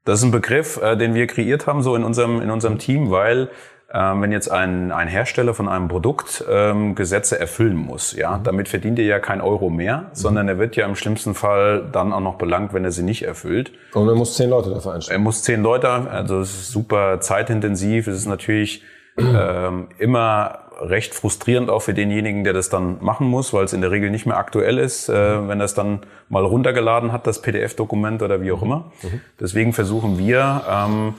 das 0.04 0.20
ist 0.20 0.26
ein 0.26 0.32
Begriff, 0.32 0.82
äh, 0.82 0.98
den 0.98 1.14
wir 1.14 1.28
kreiert 1.28 1.68
haben, 1.68 1.84
so 1.84 1.96
in 1.96 2.04
unserem, 2.04 2.42
in 2.42 2.50
unserem 2.50 2.80
Team, 2.80 3.12
weil 3.12 3.50
wenn 3.94 4.31
jetzt 4.31 4.50
ein, 4.50 4.92
ein 4.92 5.07
Hersteller 5.07 5.54
von 5.54 5.69
einem 5.69 5.88
Produkt 5.88 6.44
ähm, 6.50 6.95
Gesetze 6.95 7.40
erfüllen 7.40 7.75
muss, 7.75 8.13
ja, 8.13 8.38
mhm. 8.38 8.44
damit 8.44 8.68
verdient 8.68 8.98
er 8.98 9.06
ja 9.06 9.19
kein 9.19 9.40
Euro 9.40 9.69
mehr, 9.69 9.98
mhm. 9.98 10.06
sondern 10.13 10.48
er 10.48 10.57
wird 10.57 10.75
ja 10.75 10.86
im 10.88 10.95
schlimmsten 10.95 11.36
Fall 11.36 11.88
dann 11.92 12.12
auch 12.12 12.19
noch 12.19 12.36
belangt, 12.36 12.74
wenn 12.74 12.84
er 12.84 12.92
sie 12.92 13.04
nicht 13.04 13.24
erfüllt. 13.24 13.72
Und 13.94 14.07
er 14.07 14.16
muss 14.16 14.36
zehn 14.36 14.50
Leute 14.50 14.72
dafür 14.72 14.94
einstellen. 14.94 15.22
Er 15.22 15.24
muss 15.24 15.44
zehn 15.44 15.62
Leute, 15.62 15.90
also 15.90 16.40
es 16.40 16.54
ist 16.54 16.72
super 16.72 17.22
zeitintensiv, 17.22 18.07
es 18.07 18.18
ist 18.18 18.25
natürlich 18.25 18.84
ähm, 19.18 19.89
immer 20.00 20.60
recht 20.82 21.13
frustrierend 21.13 21.70
auch 21.70 21.82
für 21.82 21.94
denjenigen, 21.94 22.44
der 22.44 22.53
das 22.53 22.70
dann 22.70 22.98
machen 23.01 23.27
muss, 23.27 23.53
weil 23.53 23.65
es 23.65 23.74
in 23.74 23.82
der 23.82 23.91
Regel 23.91 24.10
nicht 24.10 24.25
mehr 24.25 24.38
aktuell 24.38 24.79
ist, 24.79 25.08
äh, 25.08 25.48
wenn 25.48 25.60
er 25.60 25.65
es 25.65 25.74
dann 25.74 26.00
mal 26.29 26.44
runtergeladen 26.44 27.12
hat, 27.12 27.27
das 27.27 27.41
PDF-Dokument 27.41 28.22
oder 28.22 28.41
wie 28.41 28.51
auch 28.51 28.62
mhm. 28.62 28.65
immer. 28.65 28.91
Mhm. 29.03 29.22
Deswegen 29.39 29.74
versuchen 29.74 30.18
wir, 30.18 30.63
ähm, 30.70 31.13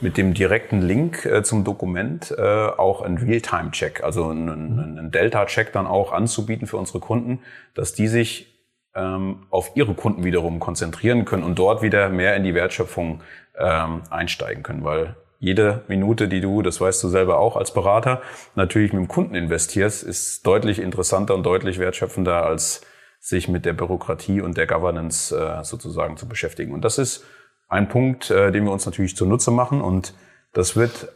mit 0.00 0.16
dem 0.16 0.34
direkten 0.34 0.82
Link 0.82 1.24
äh, 1.24 1.42
zum 1.42 1.64
Dokument 1.64 2.34
äh, 2.36 2.42
auch 2.42 3.02
einen 3.02 3.18
Realtime-Check, 3.18 4.02
also 4.04 4.28
einen, 4.28 4.78
einen 4.78 5.10
Delta-Check 5.10 5.72
dann 5.72 5.86
auch 5.86 6.12
anzubieten 6.12 6.66
für 6.66 6.76
unsere 6.76 7.00
Kunden, 7.00 7.40
dass 7.74 7.94
die 7.94 8.08
sich 8.08 8.54
ähm, 8.94 9.46
auf 9.50 9.72
ihre 9.74 9.94
Kunden 9.94 10.24
wiederum 10.24 10.60
konzentrieren 10.60 11.24
können 11.24 11.44
und 11.44 11.58
dort 11.58 11.82
wieder 11.82 12.08
mehr 12.08 12.36
in 12.36 12.44
die 12.44 12.54
Wertschöpfung 12.54 13.20
ähm, 13.58 14.02
einsteigen 14.10 14.62
können, 14.62 14.84
weil 14.84 15.16
jede 15.38 15.82
Minute, 15.86 16.28
die 16.28 16.40
du, 16.40 16.62
das 16.62 16.80
weißt 16.80 17.02
du 17.04 17.08
selber 17.08 17.38
auch 17.38 17.56
als 17.56 17.72
Berater, 17.72 18.22
natürlich 18.54 18.92
mit 18.92 19.02
dem 19.02 19.08
Kunden 19.08 19.34
investierst, 19.34 20.02
ist 20.02 20.46
deutlich 20.46 20.78
interessanter 20.78 21.34
und 21.34 21.44
deutlich 21.44 21.78
wertschöpfender, 21.78 22.44
als 22.44 22.80
sich 23.20 23.48
mit 23.48 23.66
der 23.66 23.74
Bürokratie 23.74 24.40
und 24.40 24.56
der 24.56 24.66
Governance 24.66 25.36
äh, 25.36 25.62
sozusagen 25.64 26.16
zu 26.16 26.28
beschäftigen. 26.28 26.72
Und 26.72 26.84
das 26.84 26.98
ist 26.98 27.24
ein 27.68 27.88
Punkt, 27.88 28.30
äh, 28.30 28.52
den 28.52 28.64
wir 28.64 28.72
uns 28.72 28.86
natürlich 28.86 29.16
zunutze 29.16 29.50
machen 29.50 29.80
und 29.80 30.14
das 30.52 30.76
wird 30.76 31.08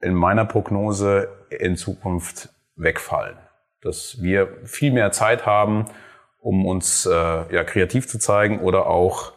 in 0.00 0.14
meiner 0.14 0.44
Prognose 0.44 1.28
in 1.50 1.76
Zukunft 1.76 2.50
wegfallen. 2.76 3.36
Dass 3.80 4.22
wir 4.22 4.48
viel 4.64 4.92
mehr 4.92 5.12
Zeit 5.12 5.46
haben, 5.46 5.86
um 6.38 6.66
uns 6.66 7.06
äh, 7.06 7.10
ja, 7.10 7.64
kreativ 7.64 8.06
zu 8.06 8.18
zeigen 8.18 8.60
oder 8.60 8.86
auch 8.86 9.32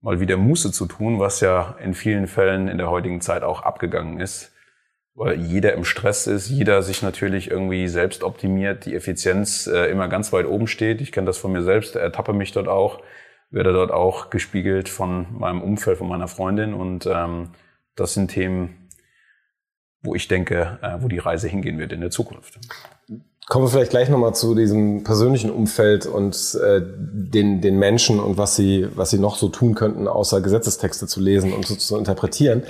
mal 0.00 0.20
wieder 0.20 0.36
Muße 0.36 0.72
zu 0.72 0.86
tun, 0.86 1.18
was 1.18 1.40
ja 1.40 1.76
in 1.82 1.94
vielen 1.94 2.26
Fällen 2.26 2.68
in 2.68 2.78
der 2.78 2.90
heutigen 2.90 3.20
Zeit 3.20 3.42
auch 3.42 3.62
abgegangen 3.62 4.20
ist, 4.20 4.52
weil 5.14 5.40
jeder 5.40 5.72
im 5.72 5.84
Stress 5.84 6.26
ist, 6.26 6.50
jeder 6.50 6.82
sich 6.82 7.02
natürlich 7.02 7.50
irgendwie 7.50 7.88
selbst 7.88 8.22
optimiert, 8.22 8.84
die 8.84 8.94
Effizienz 8.94 9.66
äh, 9.66 9.90
immer 9.90 10.08
ganz 10.08 10.32
weit 10.32 10.46
oben 10.46 10.66
steht. 10.66 11.00
Ich 11.00 11.10
kenne 11.10 11.26
das 11.26 11.38
von 11.38 11.52
mir 11.52 11.62
selbst, 11.62 11.96
ertappe 11.96 12.34
mich 12.34 12.52
dort 12.52 12.68
auch 12.68 13.00
werde 13.50 13.72
dort 13.72 13.90
auch 13.90 14.30
gespiegelt 14.30 14.88
von 14.88 15.26
meinem 15.38 15.62
Umfeld, 15.62 15.98
von 15.98 16.08
meiner 16.08 16.28
Freundin. 16.28 16.74
Und 16.74 17.06
ähm, 17.06 17.50
das 17.94 18.14
sind 18.14 18.28
Themen, 18.28 18.88
wo 20.02 20.14
ich 20.14 20.28
denke, 20.28 20.78
äh, 20.82 20.98
wo 21.00 21.08
die 21.08 21.18
Reise 21.18 21.48
hingehen 21.48 21.78
wird 21.78 21.92
in 21.92 22.00
der 22.00 22.10
Zukunft. 22.10 22.58
Kommen 23.48 23.64
wir 23.64 23.70
vielleicht 23.70 23.92
gleich 23.92 24.08
nochmal 24.08 24.34
zu 24.34 24.56
diesem 24.56 25.04
persönlichen 25.04 25.50
Umfeld 25.50 26.06
und 26.06 26.58
äh, 26.60 26.82
den, 26.82 27.60
den 27.60 27.78
Menschen 27.78 28.18
und 28.18 28.38
was 28.38 28.56
sie, 28.56 28.88
was 28.96 29.10
sie 29.10 29.20
noch 29.20 29.36
so 29.36 29.48
tun 29.48 29.76
könnten, 29.76 30.08
außer 30.08 30.40
Gesetzestexte 30.40 31.06
zu 31.06 31.20
lesen 31.20 31.52
und 31.52 31.64
so 31.64 31.76
zu 31.76 31.96
interpretieren. 31.96 32.64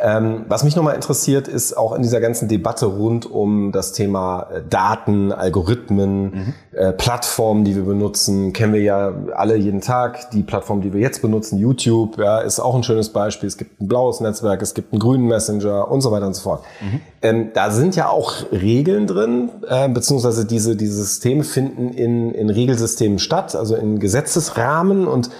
Ähm, 0.00 0.44
was 0.48 0.64
mich 0.64 0.74
nochmal 0.74 0.96
interessiert, 0.96 1.46
ist 1.46 1.76
auch 1.76 1.92
in 1.94 2.02
dieser 2.02 2.20
ganzen 2.20 2.48
Debatte 2.48 2.86
rund 2.86 3.30
um 3.30 3.70
das 3.70 3.92
Thema 3.92 4.48
äh, 4.52 4.62
Daten, 4.68 5.30
Algorithmen, 5.30 6.22
mhm. 6.22 6.54
äh, 6.72 6.92
Plattformen, 6.92 7.64
die 7.64 7.76
wir 7.76 7.84
benutzen, 7.84 8.52
kennen 8.52 8.72
wir 8.72 8.82
ja 8.82 9.14
alle 9.34 9.54
jeden 9.54 9.80
Tag. 9.80 10.30
Die 10.32 10.42
Plattform, 10.42 10.80
die 10.80 10.92
wir 10.92 11.00
jetzt 11.00 11.22
benutzen, 11.22 11.58
YouTube, 11.58 12.18
ja, 12.18 12.38
ist 12.38 12.58
auch 12.58 12.74
ein 12.74 12.82
schönes 12.82 13.10
Beispiel. 13.10 13.46
Es 13.46 13.56
gibt 13.56 13.80
ein 13.80 13.86
blaues 13.86 14.18
Netzwerk, 14.18 14.62
es 14.62 14.74
gibt 14.74 14.92
einen 14.92 14.98
grünen 14.98 15.28
Messenger 15.28 15.88
und 15.88 16.00
so 16.00 16.10
weiter 16.10 16.26
und 16.26 16.34
so 16.34 16.42
fort. 16.42 16.64
Mhm. 16.80 17.00
Ähm, 17.22 17.50
da 17.54 17.70
sind 17.70 17.94
ja 17.94 18.08
auch 18.08 18.50
Regeln 18.50 19.06
drin, 19.06 19.50
äh, 19.68 19.88
beziehungsweise 19.88 20.44
diese, 20.44 20.74
diese 20.74 20.96
Systeme 20.96 21.44
finden 21.44 21.90
in, 21.90 22.32
in 22.32 22.50
Regelsystemen 22.50 23.20
statt, 23.20 23.54
also 23.54 23.76
in 23.76 24.00
Gesetzesrahmen 24.00 25.06
und 25.06 25.30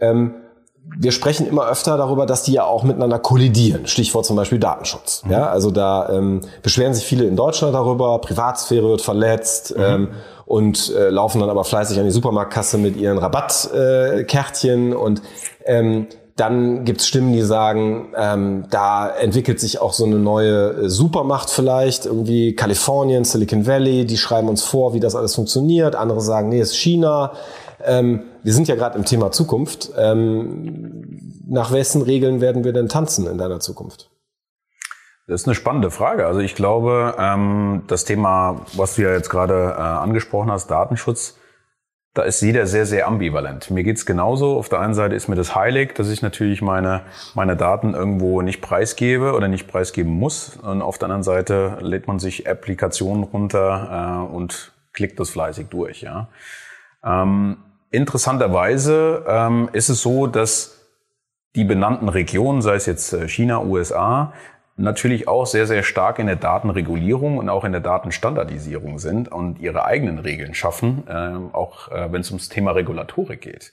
ähm, 0.00 0.34
wir 0.84 1.12
sprechen 1.12 1.46
immer 1.46 1.68
öfter 1.68 1.96
darüber, 1.96 2.26
dass 2.26 2.42
die 2.42 2.52
ja 2.52 2.64
auch 2.64 2.82
miteinander 2.82 3.18
kollidieren. 3.18 3.86
Stichwort 3.86 4.26
zum 4.26 4.36
Beispiel 4.36 4.58
Datenschutz. 4.58 5.22
Mhm. 5.24 5.32
Ja, 5.32 5.48
also 5.48 5.70
da 5.70 6.08
ähm, 6.10 6.40
beschweren 6.62 6.94
sich 6.94 7.04
viele 7.04 7.24
in 7.24 7.36
Deutschland 7.36 7.74
darüber, 7.74 8.20
Privatsphäre 8.20 8.88
wird 8.88 9.00
verletzt 9.00 9.76
mhm. 9.76 9.82
ähm, 9.82 10.08
und 10.44 10.92
äh, 10.94 11.08
laufen 11.08 11.40
dann 11.40 11.50
aber 11.50 11.64
fleißig 11.64 11.98
an 11.98 12.04
die 12.04 12.10
Supermarktkasse 12.10 12.78
mit 12.78 12.96
ihren 12.96 13.18
Rabattkärtchen 13.18 14.92
äh, 14.92 14.94
und 14.94 15.22
ähm, 15.64 16.08
dann 16.36 16.84
gibt's 16.84 17.06
Stimmen, 17.06 17.32
die 17.32 17.42
sagen, 17.42 18.12
ähm, 18.16 18.64
da 18.70 19.08
entwickelt 19.08 19.60
sich 19.60 19.80
auch 19.80 19.92
so 19.92 20.04
eine 20.04 20.16
neue 20.16 20.70
äh, 20.70 20.88
Supermacht 20.88 21.50
vielleicht, 21.50 22.06
irgendwie 22.06 22.56
Kalifornien, 22.56 23.24
Silicon 23.24 23.66
Valley, 23.66 24.06
die 24.06 24.16
schreiben 24.16 24.48
uns 24.48 24.62
vor, 24.62 24.94
wie 24.94 25.00
das 25.00 25.14
alles 25.14 25.34
funktioniert. 25.34 25.94
Andere 25.94 26.22
sagen, 26.22 26.48
nee, 26.48 26.60
es 26.60 26.70
ist 26.70 26.78
China. 26.78 27.32
Ähm, 27.84 28.24
wir 28.42 28.52
sind 28.52 28.68
ja 28.68 28.74
gerade 28.74 28.98
im 28.98 29.04
Thema 29.04 29.32
Zukunft. 29.32 29.90
Ähm, 29.96 31.42
nach 31.48 31.72
wessen 31.72 32.02
Regeln 32.02 32.40
werden 32.40 32.64
wir 32.64 32.72
denn 32.72 32.88
tanzen 32.88 33.26
in 33.26 33.38
deiner 33.38 33.60
Zukunft? 33.60 34.10
Das 35.26 35.42
ist 35.42 35.46
eine 35.46 35.54
spannende 35.54 35.90
Frage. 35.90 36.26
Also 36.26 36.40
ich 36.40 36.54
glaube, 36.54 37.14
ähm, 37.18 37.82
das 37.86 38.04
Thema, 38.04 38.66
was 38.74 38.96
du 38.96 39.02
ja 39.02 39.12
jetzt 39.12 39.30
gerade 39.30 39.74
äh, 39.76 39.80
angesprochen 39.80 40.50
hast, 40.50 40.68
Datenschutz, 40.68 41.36
da 42.14 42.22
ist 42.22 42.42
jeder 42.42 42.66
sehr, 42.66 42.84
sehr 42.84 43.06
ambivalent. 43.06 43.70
Mir 43.70 43.84
geht's 43.84 44.04
genauso. 44.04 44.58
Auf 44.58 44.68
der 44.68 44.80
einen 44.80 44.92
Seite 44.92 45.14
ist 45.14 45.28
mir 45.28 45.36
das 45.36 45.54
heilig, 45.54 45.94
dass 45.94 46.10
ich 46.10 46.20
natürlich 46.20 46.60
meine, 46.60 47.02
meine 47.34 47.56
Daten 47.56 47.94
irgendwo 47.94 48.42
nicht 48.42 48.60
preisgebe 48.60 49.32
oder 49.32 49.48
nicht 49.48 49.66
preisgeben 49.66 50.12
muss. 50.12 50.58
Und 50.62 50.82
auf 50.82 50.98
der 50.98 51.06
anderen 51.06 51.22
Seite 51.22 51.78
lädt 51.80 52.08
man 52.08 52.18
sich 52.18 52.46
Applikationen 52.46 53.24
runter 53.24 54.26
äh, 54.28 54.34
und 54.34 54.72
klickt 54.92 55.18
das 55.20 55.30
fleißig 55.30 55.68
durch. 55.68 56.02
Ja. 56.02 56.28
Ähm, 57.02 57.56
Interessanterweise 57.92 59.24
ähm, 59.28 59.68
ist 59.72 59.90
es 59.90 60.00
so, 60.00 60.26
dass 60.26 60.80
die 61.54 61.64
benannten 61.64 62.08
Regionen, 62.08 62.62
sei 62.62 62.74
es 62.74 62.86
jetzt 62.86 63.12
äh, 63.12 63.28
China, 63.28 63.62
USA, 63.62 64.32
natürlich 64.78 65.28
auch 65.28 65.46
sehr, 65.46 65.66
sehr 65.66 65.82
stark 65.82 66.18
in 66.18 66.26
der 66.26 66.36
Datenregulierung 66.36 67.36
und 67.36 67.50
auch 67.50 67.64
in 67.64 67.72
der 67.72 67.82
Datenstandardisierung 67.82 68.98
sind 68.98 69.30
und 69.30 69.60
ihre 69.60 69.84
eigenen 69.84 70.18
Regeln 70.18 70.54
schaffen, 70.54 71.04
äh, 71.06 71.54
auch 71.54 71.92
äh, 71.92 72.10
wenn 72.10 72.22
es 72.22 72.30
ums 72.30 72.48
Thema 72.48 72.70
Regulatorik 72.70 73.42
geht. 73.42 73.72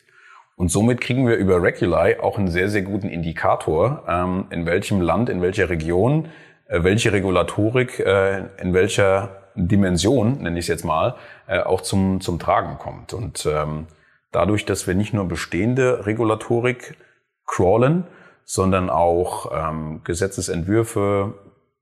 Und 0.57 0.69
somit 0.69 0.99
kriegen 0.99 1.25
wir 1.25 1.37
über 1.37 1.63
Regulai 1.63 2.19
auch 2.19 2.37
einen 2.37 2.49
sehr, 2.49 2.67
sehr 2.67 2.81
guten 2.81 3.07
Indikator, 3.07 4.03
ähm, 4.09 4.47
in 4.49 4.65
welchem 4.65 4.99
Land, 4.99 5.29
in 5.29 5.41
welcher 5.41 5.69
Region, 5.69 6.27
äh, 6.67 6.83
welche 6.83 7.13
Regulatorik, 7.13 7.99
äh, 7.99 8.43
in 8.61 8.73
welcher 8.73 9.29
Dimension, 9.55 10.41
nenne 10.41 10.59
ich 10.59 10.65
es 10.65 10.67
jetzt 10.67 10.83
mal, 10.83 11.15
äh, 11.47 11.61
auch 11.61 11.79
zum, 11.79 12.19
zum 12.19 12.37
Tragen 12.37 12.77
kommt. 12.77 13.13
Und 13.13 13.47
ähm, 13.49 13.87
dadurch, 14.31 14.65
dass 14.65 14.87
wir 14.87 14.95
nicht 14.95 15.13
nur 15.13 15.27
bestehende 15.27 16.05
Regulatorik 16.05 16.97
crawlen, 17.45 18.05
sondern 18.45 18.89
auch 18.89 19.51
ähm, 19.53 20.01
Gesetzesentwürfe, 20.03 21.35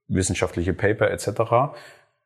wissenschaftliche 0.07 0.73
Paper 0.73 1.09
etc., 1.11 1.75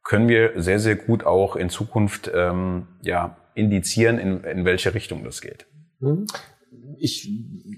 können 0.03 0.27
wir 0.27 0.53
sehr, 0.55 0.79
sehr 0.79 0.95
gut 0.95 1.25
auch 1.25 1.55
in 1.55 1.69
Zukunft 1.69 2.31
ähm, 2.33 2.87
ja, 3.03 3.37
indizieren, 3.53 4.17
in, 4.17 4.43
in 4.43 4.65
welche 4.65 4.93
Richtung 4.95 5.23
das 5.23 5.41
geht. 5.41 5.67
Mhm. 5.99 6.25
Ich 6.97 7.29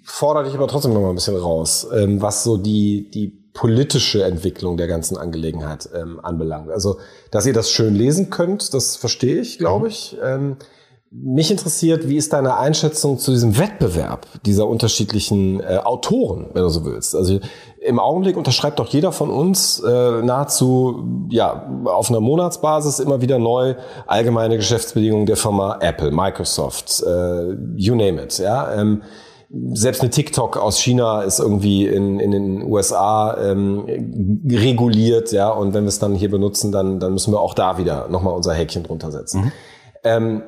fordere 0.06 0.46
dich 0.46 0.54
aber 0.54 0.68
trotzdem 0.68 0.94
noch 0.94 1.02
mal 1.02 1.10
ein 1.10 1.16
bisschen 1.16 1.36
raus, 1.36 1.88
ähm, 1.94 2.22
was 2.22 2.44
so 2.44 2.58
die, 2.58 3.10
die 3.12 3.28
politische 3.54 4.24
Entwicklung 4.24 4.78
der 4.78 4.88
ganzen 4.88 5.18
Angelegenheit 5.18 5.90
ähm, 5.94 6.20
anbelangt. 6.24 6.72
Also, 6.72 7.00
dass 7.30 7.46
ihr 7.46 7.54
das 7.54 7.72
schön 7.72 7.94
lesen 7.94 8.30
könnt, 8.30 8.74
das 8.74 8.96
verstehe 8.96 9.40
ich, 9.40 9.58
glaube 9.58 9.86
mhm. 9.86 9.92
ich. 9.92 10.18
Ähm, 10.24 10.58
mich 11.16 11.52
interessiert, 11.52 12.10
wie 12.10 12.18
ist 12.18 12.34
deine 12.34 12.58
Einschätzung 12.58 13.20
zu 13.20 13.32
diesem 13.32 13.58
Wettbewerb 13.60 14.26
dieser 14.46 14.68
unterschiedlichen 14.68 15.60
äh, 15.60 15.78
Autoren, 15.84 16.48
wenn 16.54 16.64
du 16.64 16.70
so 16.70 16.86
willst? 16.86 17.16
Also 17.16 17.40
im 17.80 18.00
Augenblick 18.00 18.36
unterschreibt 18.36 18.80
doch 18.80 18.88
jeder 18.88 19.12
von 19.12 19.30
uns 19.30 19.80
äh, 19.80 20.22
nahezu 20.22 21.28
ja 21.30 21.70
auf 21.86 22.10
einer 22.10 22.20
Monatsbasis 22.20 23.00
immer 23.00 23.22
wieder 23.22 23.38
neu 23.38 23.76
allgemeine 24.08 24.58
Geschäftsbedingungen 24.58 25.28
der 25.28 25.38
Firma 25.38 25.78
Apple, 25.82 26.12
Microsoft, 26.12 27.04
äh, 27.06 27.54
you 27.76 27.94
name 27.96 28.22
it. 28.22 28.40
Ja. 28.40 28.74
Ähm, 28.74 29.04
selbst 29.74 30.02
eine 30.02 30.10
TikTok 30.10 30.58
aus 30.58 30.80
China 30.80 31.22
ist 31.22 31.40
irgendwie 31.40 31.86
in, 31.86 32.20
in 32.20 32.32
den 32.32 32.64
USA 32.64 33.38
ähm, 33.38 33.86
reguliert, 34.50 35.32
ja, 35.32 35.50
und 35.50 35.76
wenn 35.76 35.84
wir 35.84 35.90
es 35.90 36.00
dann 36.00 36.16
hier 36.16 36.32
benutzen, 36.32 36.72
dann, 36.72 37.00
dann 37.00 37.14
müssen 37.14 37.32
wir 37.32 37.40
auch 37.40 37.54
da 37.54 37.78
wieder 37.78 38.08
nochmal 38.08 38.34
unser 38.34 38.54
Häkchen 38.56 38.82
drunter 38.82 39.12
setzen. 39.12 39.42
Mhm. 39.42 39.52
Ähm, 40.06 40.44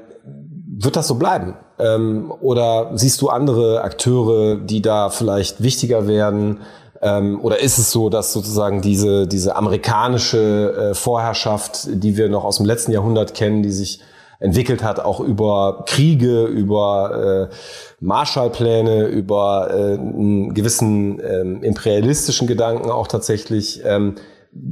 wird 0.77 0.95
das 0.95 1.07
so 1.07 1.15
bleiben? 1.15 1.55
Ähm, 1.79 2.31
oder 2.41 2.91
siehst 2.95 3.21
du 3.21 3.29
andere 3.29 3.81
Akteure, 3.81 4.55
die 4.55 4.81
da 4.81 5.09
vielleicht 5.09 5.61
wichtiger 5.63 6.07
werden? 6.07 6.59
Ähm, 7.01 7.39
oder 7.41 7.59
ist 7.59 7.77
es 7.77 7.91
so, 7.91 8.09
dass 8.09 8.33
sozusagen 8.33 8.81
diese, 8.81 9.27
diese 9.27 9.55
amerikanische 9.55 10.91
äh, 10.91 10.93
Vorherrschaft, 10.93 11.87
die 11.89 12.17
wir 12.17 12.29
noch 12.29 12.43
aus 12.43 12.57
dem 12.57 12.65
letzten 12.65 12.91
Jahrhundert 12.91 13.33
kennen, 13.33 13.63
die 13.63 13.71
sich 13.71 14.01
entwickelt 14.39 14.83
hat, 14.83 14.99
auch 14.99 15.21
über 15.21 15.83
Kriege, 15.87 16.43
über 16.45 17.49
äh, 17.51 17.55
Marshallpläne, 17.99 19.05
über 19.05 19.69
äh, 19.71 19.93
einen 19.93 20.53
gewissen 20.53 21.21
ähm, 21.21 21.63
imperialistischen 21.63 22.47
Gedanken 22.47 22.89
auch 22.89 23.07
tatsächlich, 23.07 23.81
ähm, 23.85 24.15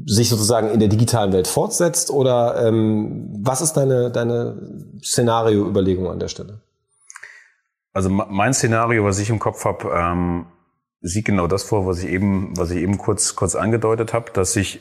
sich 0.06 0.30
sozusagen 0.30 0.70
in 0.70 0.80
der 0.80 0.90
digitalen 0.90 1.34
Welt 1.34 1.48
fortsetzt? 1.48 2.10
Oder 2.12 2.68
ähm, 2.68 3.30
was 3.42 3.62
ist 3.62 3.74
deine, 3.74 4.12
deine 4.12 4.58
Szenario-Überlegung 5.04 6.10
an 6.10 6.20
der 6.20 6.28
Stelle? 6.28 6.62
Also 7.94 8.10
mein 8.10 8.54
Szenario, 8.54 9.04
was 9.04 9.20
ich 9.20 9.30
im 9.30 9.40
Kopf 9.40 9.66
habe, 9.66 9.90
ähm, 9.96 10.46
sieht 11.02 11.26
genau 11.26 11.48
das 11.48 11.64
vor, 11.64 11.86
was 11.86 12.04
ich 12.04 12.10
eben, 12.10 12.58
was 12.58 12.72
ich 12.72 12.82
eben 12.82 12.98
kurz, 12.98 13.36
kurz 13.36 13.56
angedeutet 13.56 14.14
habe, 14.14 14.32
dass 14.32 14.54
sich 14.54 14.80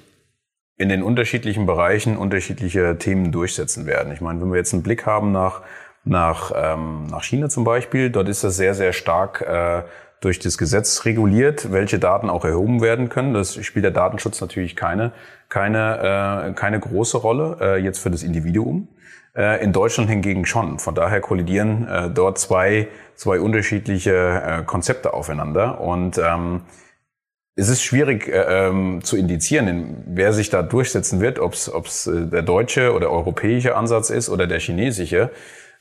in 0.77 0.89
den 0.89 1.03
unterschiedlichen 1.03 1.67
Bereichen 1.67 2.17
unterschiedliche 2.17 2.97
Themen 2.99 3.31
durchsetzen 3.31 3.87
werden. 3.87 4.13
Ich 4.13 4.21
meine, 4.21 4.41
wenn 4.41 4.51
wir 4.51 4.57
jetzt 4.57 4.73
einen 4.73 4.83
Blick 4.83 5.05
haben 5.05 5.31
nach, 5.31 5.61
nach, 6.05 6.53
ähm, 6.55 7.07
nach 7.07 7.23
China 7.23 7.49
zum 7.49 7.65
Beispiel, 7.65 8.09
dort 8.11 8.29
ist 8.29 8.45
das 8.45 8.57
sehr, 8.57 8.75
sehr 8.75 8.93
stark 8.93 9.43
äh, 9.43 9.83
durch 10.23 10.39
das 10.39 10.57
Gesetz 10.57 11.05
reguliert, 11.05 11.73
welche 11.73 11.99
Daten 11.99 12.31
auch 12.31 12.45
erhoben 12.45 12.81
werden 12.81 13.09
können. 13.09 13.35
Das 13.35 13.63
spielt 13.63 13.85
der 13.85 13.91
Datenschutz 13.91 14.41
natürlich 14.41 14.77
keine, 14.77 15.13
keine, 15.49 16.49
äh, 16.49 16.53
keine 16.55 16.81
große 16.81 17.19
Rolle 17.19 17.59
äh, 17.61 17.77
jetzt 17.77 17.99
für 17.99 18.11
das 18.11 18.23
Individuum. 18.23 18.89
Äh, 19.35 19.65
in 19.65 19.73
Deutschland 19.73 20.09
hingegen 20.09 20.47
schon. 20.47 20.79
Von 20.79 20.95
daher 20.95 21.21
kollidieren 21.21 21.89
äh, 21.89 22.11
dort 22.11 22.39
zwei, 22.39 22.89
zwei 23.17 23.41
unterschiedliche 23.41 24.13
äh, 24.15 24.63
Konzepte 24.63 25.13
aufeinander. 25.13 25.81
Und 25.81 26.19
ähm, 26.19 26.63
es 27.55 27.69
ist 27.69 27.83
schwierig 27.83 28.29
äh, 28.29 28.69
ähm, 28.69 29.03
zu 29.03 29.17
indizieren, 29.17 30.05
wer 30.07 30.33
sich 30.33 30.51
da 30.51 30.63
durchsetzen 30.63 31.21
wird, 31.21 31.39
ob 31.39 31.55
es 31.55 32.07
äh, 32.07 32.27
der 32.27 32.43
deutsche 32.43 32.95
oder 32.95 33.11
europäische 33.11 33.75
Ansatz 33.75 34.11
ist 34.11 34.29
oder 34.29 34.47
der 34.47 34.61
chinesische. 34.61 35.31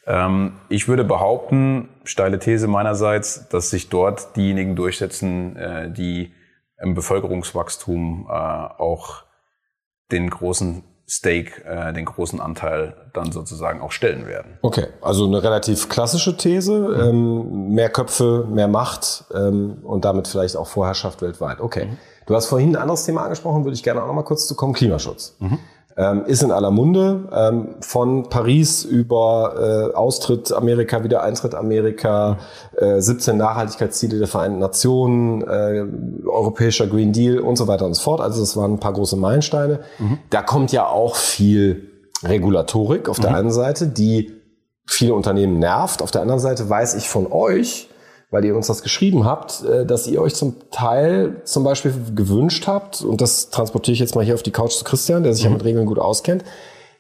Ähm, 0.06 0.54
ich 0.70 0.88
würde 0.88 1.04
behaupten, 1.04 1.90
steile 2.04 2.40
These 2.40 2.68
meinerseits, 2.68 3.48
dass 3.50 3.70
sich 3.70 3.90
dort 3.90 4.36
diejenigen 4.36 4.76
durchsetzen, 4.76 5.56
äh, 5.56 5.92
die 5.92 6.34
im 6.82 6.96
Bevölkerungswachstum 6.96 8.28
äh, 8.30 8.34
auch 8.34 9.24
den 10.12 10.30
großen 10.30 10.84
Stake, 11.08 11.64
äh, 11.66 11.94
den 11.94 12.06
großen 12.06 12.40
Anteil 12.40 13.12
dann 13.14 13.32
sozusagen 13.32 13.82
auch 13.82 13.92
stellen 13.92 14.28
werden. 14.28 14.58
Okay, 14.62 14.88
also 15.02 15.26
eine 15.26 15.44
relativ 15.44 15.90
klassische 15.90 16.38
These. 16.38 16.72
Mhm. 16.72 17.00
Ähm, 17.00 17.74
mehr 17.76 17.90
Köpfe, 17.90 18.48
mehr 18.50 18.68
Macht 18.68 19.26
ähm, 19.34 19.80
und 19.84 20.06
damit 20.06 20.28
vielleicht 20.28 20.56
auch 20.56 20.68
Vorherrschaft 20.68 21.22
weltweit. 21.22 21.60
Okay. 21.60 21.86
Mhm. 21.86 21.98
Du 22.28 22.36
hast 22.36 22.48
vorhin 22.48 22.76
ein 22.76 22.82
anderes 22.82 23.04
Thema 23.04 23.24
angesprochen, 23.24 23.66
würde 23.66 23.76
ich 23.76 23.84
gerne 23.84 24.02
auch 24.02 24.08
noch 24.08 24.14
mal 24.14 24.24
kurz 24.24 24.48
zu 24.48 24.56
kommen, 24.56 24.74
Klimaschutz. 24.74 25.36
Mhm 25.40 25.60
ähm, 25.98 26.26
ist 26.26 26.44
in 26.44 26.52
aller 26.52 26.72
Munde. 26.72 27.28
Ähm, 27.34 27.76
von 27.82 28.30
Paris 28.30 28.84
über 28.84 29.92
äh, 29.92 29.96
Austritt 29.96 30.52
Amerika, 30.52 31.04
wieder 31.04 31.24
Eintritt 31.24 31.56
Amerika, 31.56 32.38
äh, 32.78 33.00
17 33.00 33.38
Nachhaltigkeitsziele 33.38 34.20
der 34.20 34.28
Vereinten 34.28 34.60
Nationen, 34.60 35.42
äh, 35.42 35.86
europäischer 36.28 36.88
Green 36.88 37.14
Deal 37.14 37.40
und 37.40 37.58
so 37.58 37.68
weiter 37.68 37.86
und 37.86 37.94
so 37.94 38.02
fort. 38.02 38.22
Also 38.22 38.42
das 38.42 38.56
waren 38.58 38.74
ein 38.74 38.80
paar 38.80 38.94
große 38.94 39.18
Meilensteine. 39.18 39.80
Mhm. 40.00 40.20
Da 40.30 40.42
kommt 40.42 40.72
ja 40.72 40.88
auch 40.88 41.16
viel 41.16 41.90
Regulatorik 42.24 43.10
auf 43.10 43.20
der 43.20 43.32
mhm. 43.32 43.36
einen 43.36 43.52
Seite, 43.52 43.88
die 43.88 44.32
viele 44.88 45.14
Unternehmen 45.14 45.60
nervt. 45.60 46.02
Auf 46.02 46.12
der 46.12 46.22
anderen 46.22 46.40
Seite 46.40 46.70
weiß 46.70 46.96
ich 46.96 47.10
von 47.10 47.32
euch, 47.32 47.90
weil 48.32 48.46
ihr 48.46 48.56
uns 48.56 48.68
das 48.68 48.82
geschrieben 48.82 49.26
habt, 49.26 49.64
äh, 49.64 49.86
dass 49.86 50.08
ihr 50.08 50.22
euch 50.22 50.34
zum 50.34 50.56
Teil 50.72 51.42
zum 51.44 51.64
Beispiel 51.64 51.94
gewünscht 52.16 52.66
habt, 52.66 53.04
und 53.04 53.22
das 53.22 53.50
transportiere 53.50 53.94
ich 53.94 54.00
jetzt 54.00 54.16
mal 54.16 54.26
hier 54.26 54.34
auf 54.34 54.44
die 54.44 54.52
Couch 54.52 54.72
zu 54.72 54.84
Christian, 54.84 55.24
der 55.24 55.34
sich 55.34 55.44
mhm. 55.44 55.52
ja 55.52 55.58
mit 55.58 55.66
Regeln 55.66 55.86
gut 55.86 56.00
auskennt, 56.00 56.44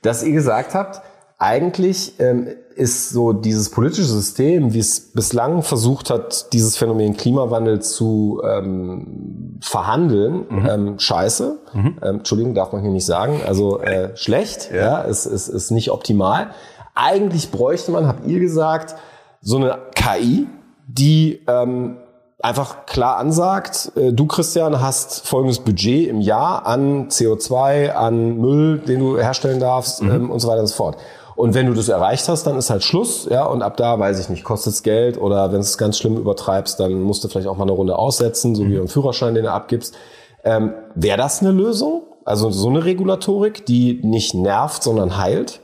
dass 0.03 0.23
ihr 0.23 0.33
gesagt 0.33 0.75
habt, 0.75 1.01
eigentlich 1.37 2.19
ähm, 2.19 2.49
ist 2.75 3.09
so 3.09 3.33
dieses 3.33 3.71
politische 3.71 4.03
System, 4.03 4.73
wie 4.73 4.79
es 4.79 5.11
bislang 5.11 5.63
versucht 5.63 6.11
hat, 6.11 6.53
dieses 6.53 6.77
Phänomen 6.77 7.17
Klimawandel 7.17 7.81
zu 7.81 8.41
ähm, 8.47 9.57
verhandeln, 9.59 10.45
mhm. 10.49 10.69
ähm, 10.69 10.99
scheiße. 10.99 11.57
Mhm. 11.73 11.97
Ähm, 12.01 12.15
Entschuldigung, 12.17 12.53
darf 12.53 12.73
man 12.73 12.81
hier 12.81 12.91
nicht 12.91 13.05
sagen. 13.05 13.41
Also 13.47 13.79
äh, 13.79 14.15
schlecht, 14.15 14.69
ja, 14.71 14.77
ja 14.77 15.01
ist, 15.01 15.25
ist, 15.25 15.47
ist 15.47 15.71
nicht 15.71 15.89
optimal. 15.89 16.51
Eigentlich 16.93 17.49
bräuchte 17.49 17.91
man, 17.91 18.07
habt 18.07 18.27
ihr 18.27 18.39
gesagt, 18.39 18.95
so 19.41 19.57
eine 19.57 19.79
KI, 19.95 20.47
die 20.93 21.41
ähm, 21.47 21.97
einfach 22.39 22.85
klar 22.85 23.17
ansagt, 23.17 23.91
äh, 23.95 24.11
du 24.11 24.25
Christian 24.25 24.81
hast 24.81 25.27
folgendes 25.27 25.59
Budget 25.59 26.07
im 26.07 26.21
Jahr 26.21 26.65
an 26.65 27.09
CO2, 27.09 27.91
an 27.91 28.37
Müll, 28.37 28.79
den 28.79 28.99
du 28.99 29.17
herstellen 29.17 29.59
darfst 29.59 30.01
mhm. 30.01 30.11
ähm, 30.11 30.31
und 30.31 30.39
so 30.39 30.47
weiter 30.47 30.61
und 30.61 30.67
so 30.67 30.75
fort. 30.75 30.97
Und 31.35 31.53
wenn 31.53 31.65
du 31.65 31.73
das 31.73 31.89
erreicht 31.89 32.27
hast, 32.27 32.43
dann 32.43 32.57
ist 32.57 32.69
halt 32.69 32.83
Schluss, 32.83 33.27
ja, 33.29 33.45
und 33.45 33.61
ab 33.61 33.77
da, 33.77 33.97
weiß 33.97 34.19
ich 34.19 34.29
nicht, 34.29 34.43
kostet 34.43 34.73
es 34.73 34.83
Geld 34.83 35.19
oder 35.19 35.51
wenn 35.51 35.61
es 35.61 35.77
ganz 35.77 35.97
schlimm 35.97 36.17
übertreibst, 36.17 36.79
dann 36.79 37.01
musst 37.01 37.23
du 37.23 37.29
vielleicht 37.29 37.47
auch 37.47 37.57
mal 37.57 37.63
eine 37.63 37.71
Runde 37.71 37.97
aussetzen, 37.97 38.53
so 38.53 38.63
mhm. 38.63 38.69
wie 38.69 38.77
beim 38.77 38.87
Führerschein, 38.87 39.33
den 39.33 39.45
du 39.45 39.51
abgibst. 39.51 39.95
Ähm, 40.43 40.73
Wäre 40.95 41.17
das 41.17 41.41
eine 41.41 41.51
Lösung? 41.51 42.03
Also 42.25 42.51
so 42.51 42.69
eine 42.69 42.85
Regulatorik, 42.85 43.65
die 43.65 43.99
nicht 44.03 44.33
nervt, 44.33 44.83
sondern 44.83 45.17
heilt? 45.17 45.61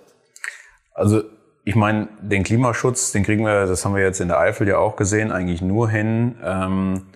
Also 0.94 1.22
ich 1.68 1.76
meine, 1.76 2.08
den 2.22 2.44
Klimaschutz, 2.44 3.12
den 3.12 3.24
kriegen 3.24 3.44
wir, 3.44 3.66
das 3.66 3.84
haben 3.84 3.94
wir 3.94 4.02
jetzt 4.02 4.22
in 4.22 4.30
der 4.30 4.40
Eifel 4.40 4.70
ja 4.70 4.78
auch 4.78 4.96
gesehen, 4.96 5.34
eigentlich 5.34 5.62
nur 5.62 5.90
hin, 5.90 6.38
ähm, 6.42 7.08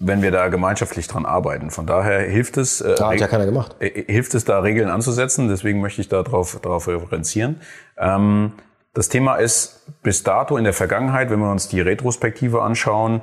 wenn 0.00 0.20
wir 0.20 0.32
da 0.32 0.48
gemeinschaftlich 0.48 1.06
dran 1.06 1.24
arbeiten. 1.24 1.70
Von 1.70 1.86
daher 1.86 2.28
hilft 2.28 2.56
es. 2.56 2.80
Äh, 2.80 2.96
da 2.96 3.10
hat 3.10 3.20
ja 3.20 3.28
keiner 3.28 3.46
gemacht. 3.46 3.76
Äh, 3.78 4.12
hilft 4.12 4.34
es 4.34 4.44
da 4.44 4.58
Regeln 4.58 4.88
anzusetzen. 4.88 5.46
Deswegen 5.46 5.80
möchte 5.80 6.00
ich 6.00 6.08
da 6.08 6.24
drauf, 6.24 6.58
drauf 6.60 6.88
referenzieren. 6.88 7.60
Ähm, 7.96 8.54
das 8.94 9.10
Thema 9.10 9.36
ist 9.36 9.86
bis 10.02 10.24
dato 10.24 10.56
in 10.56 10.64
der 10.64 10.72
Vergangenheit, 10.72 11.30
wenn 11.30 11.38
wir 11.38 11.52
uns 11.52 11.68
die 11.68 11.80
Retrospektive 11.80 12.62
anschauen, 12.62 13.20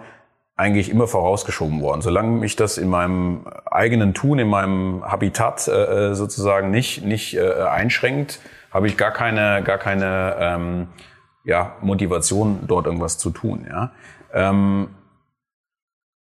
eigentlich 0.55 0.89
immer 0.89 1.07
vorausgeschoben 1.07 1.81
worden. 1.81 2.01
Solange 2.01 2.39
mich 2.39 2.55
das 2.55 2.77
in 2.77 2.87
meinem 2.87 3.45
eigenen 3.69 4.13
Tun, 4.13 4.39
in 4.39 4.47
meinem 4.47 5.03
Habitat 5.03 5.67
äh, 5.67 6.11
äh 6.11 6.13
sozusagen 6.13 6.71
nicht, 6.71 7.03
nicht 7.03 7.35
äh, 7.35 7.63
einschränkt, 7.63 8.39
habe 8.71 8.87
ich 8.87 8.97
gar 8.97 9.11
keine, 9.11 9.61
gar 9.63 9.77
keine 9.77 10.35
ähm, 10.39 10.87
ja, 11.43 11.75
Motivation, 11.81 12.59
dort 12.67 12.85
irgendwas 12.85 13.17
zu 13.17 13.29
tun. 13.31 13.67
Ja? 13.69 13.91
Ähm, 14.33 14.89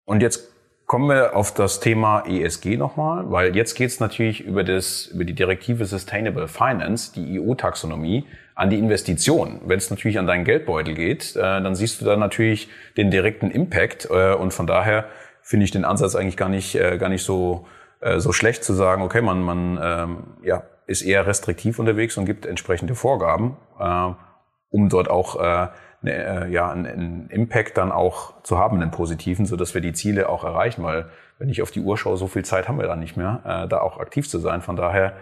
und 0.06 0.22
jetzt 0.22 0.50
kommen 0.86 1.10
wir 1.10 1.36
auf 1.36 1.54
das 1.54 1.80
Thema 1.80 2.24
ESG 2.28 2.78
nochmal, 2.78 3.32
weil 3.32 3.56
jetzt 3.56 3.76
geht 3.76 3.90
es 3.90 4.00
natürlich 4.00 4.42
über, 4.42 4.64
das, 4.64 5.08
über 5.08 5.24
die 5.24 5.34
Direktive 5.34 5.86
Sustainable 5.86 6.48
Finance, 6.48 7.14
die 7.16 7.40
EU-Taxonomie, 7.40 8.26
an 8.56 8.70
die 8.70 8.78
Investition. 8.78 9.62
Wenn 9.66 9.78
es 9.78 9.90
natürlich 9.90 10.20
an 10.20 10.28
deinen 10.28 10.44
Geldbeutel 10.44 10.94
geht, 10.94 11.36
äh, 11.36 11.40
dann 11.40 11.76
siehst 11.76 12.02
du 12.02 12.06
da 12.06 12.18
natürlich 12.18 12.70
den 12.98 13.10
direkten 13.10 13.50
Impact 13.50 14.08
äh, 14.12 14.34
und 14.34 14.54
von 14.54 14.68
daher 14.68 15.06
finde 15.42 15.64
ich 15.64 15.72
den 15.72 15.86
Ansatz 15.86 16.16
eigentlich 16.16 16.38
gar 16.38 16.50
nicht, 16.50 16.76
äh, 16.76 16.98
gar 16.98 17.10
nicht 17.10 17.24
so, 17.24 17.66
äh, 18.02 18.20
so 18.20 18.32
schlecht 18.32 18.64
zu 18.64 18.74
sagen, 18.74 19.02
okay, 19.02 19.22
man, 19.22 19.42
man 19.42 19.80
ähm, 19.82 20.18
ja, 20.44 20.64
ist 20.86 21.02
eher 21.02 21.26
restriktiv 21.26 21.80
unterwegs 21.80 22.18
und 22.18 22.26
gibt 22.26 22.46
entsprechende 22.46 22.96
Vorgaben, 22.96 23.58
äh, 23.80 24.12
um 24.70 24.90
dort 24.90 25.10
auch 25.10 25.36
äh, 25.36 25.68
eine, 26.02 26.46
äh, 26.46 26.52
ja, 26.52 26.70
einen, 26.70 27.30
Impact 27.30 27.78
dann 27.78 27.92
auch 27.92 28.42
zu 28.44 28.58
haben, 28.58 28.82
einen 28.82 28.92
positiven, 28.92 29.46
so 29.46 29.56
dass 29.56 29.74
wir 29.74 29.82
die 29.82 29.94
Ziele 29.94 30.30
auch 30.30 30.44
erreichen. 30.44 30.84
Weil 30.84 31.10
wenn 31.40 31.50
ich 31.50 31.62
auf 31.62 31.72
die 31.72 31.82
Uhr 31.82 31.98
schaue, 31.98 32.18
so 32.18 32.28
viel 32.28 32.46
Zeit 32.46 32.68
haben 32.68 32.80
wir 32.80 32.88
dann 32.88 33.00
nicht 33.00 33.18
mehr, 33.18 33.42
äh, 33.46 33.68
da 33.68 33.80
auch 33.80 34.00
aktiv 34.00 34.30
zu 34.30 34.40
sein. 34.40 34.62
Von 34.62 34.76
daher 34.76 35.14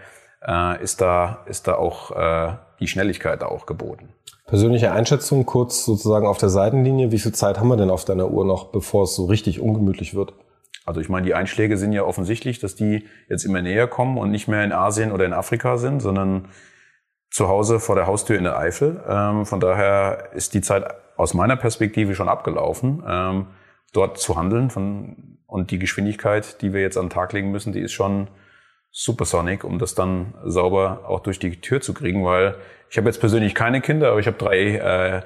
äh, 0.46 0.82
ist 0.82 1.00
da 1.00 1.40
ist 1.46 1.68
da 1.68 1.76
auch 1.76 2.10
äh, 2.10 2.54
die 2.80 2.88
Schnelligkeit 2.88 3.42
da 3.42 3.46
auch 3.46 3.66
geboten. 3.66 4.08
Persönliche 4.46 4.92
Einschätzung 4.92 5.46
kurz 5.46 5.84
sozusagen 5.84 6.26
auf 6.26 6.38
der 6.38 6.48
Seitenlinie. 6.48 7.12
Wie 7.12 7.18
viel 7.18 7.32
Zeit 7.32 7.58
haben 7.58 7.68
wir 7.68 7.76
denn 7.76 7.90
auf 7.90 8.04
deiner 8.04 8.30
Uhr 8.30 8.44
noch, 8.44 8.66
bevor 8.66 9.04
es 9.04 9.14
so 9.14 9.26
richtig 9.26 9.60
ungemütlich 9.60 10.14
wird? 10.14 10.34
Also 10.84 11.00
ich 11.00 11.08
meine, 11.08 11.26
die 11.26 11.34
Einschläge 11.34 11.76
sind 11.76 11.92
ja 11.92 12.02
offensichtlich, 12.02 12.58
dass 12.58 12.74
die 12.74 13.08
jetzt 13.28 13.44
immer 13.44 13.62
näher 13.62 13.86
kommen 13.86 14.18
und 14.18 14.30
nicht 14.30 14.48
mehr 14.48 14.64
in 14.64 14.72
Asien 14.72 15.12
oder 15.12 15.24
in 15.24 15.32
Afrika 15.32 15.76
sind, 15.76 16.00
sondern 16.00 16.48
zu 17.30 17.48
Hause 17.48 17.80
vor 17.80 17.94
der 17.94 18.06
Haustür 18.06 18.36
in 18.36 18.44
der 18.44 18.58
Eifel. 18.58 19.02
Ähm, 19.08 19.46
von 19.46 19.60
daher 19.60 20.30
ist 20.34 20.54
die 20.54 20.60
Zeit 20.60 20.84
aus 21.16 21.34
meiner 21.34 21.56
Perspektive 21.56 22.14
schon 22.14 22.28
abgelaufen, 22.28 23.02
ähm, 23.06 23.46
dort 23.92 24.18
zu 24.18 24.36
handeln. 24.36 24.70
Von, 24.70 25.38
und 25.46 25.70
die 25.70 25.78
Geschwindigkeit, 25.78 26.60
die 26.62 26.72
wir 26.72 26.80
jetzt 26.80 26.98
an 26.98 27.06
den 27.06 27.10
Tag 27.10 27.32
legen 27.32 27.50
müssen, 27.50 27.72
die 27.72 27.80
ist 27.80 27.92
schon 27.92 28.28
supersonic, 28.90 29.64
um 29.64 29.78
das 29.78 29.94
dann 29.94 30.34
sauber 30.44 31.04
auch 31.08 31.20
durch 31.20 31.38
die 31.38 31.60
Tür 31.60 31.80
zu 31.80 31.94
kriegen, 31.94 32.24
weil 32.24 32.56
ich 32.90 32.98
habe 32.98 33.08
jetzt 33.08 33.20
persönlich 33.20 33.54
keine 33.54 33.80
Kinder, 33.80 34.10
aber 34.10 34.20
ich 34.20 34.26
habe 34.26 34.36
drei, 34.36 34.76
äh, 34.76 35.22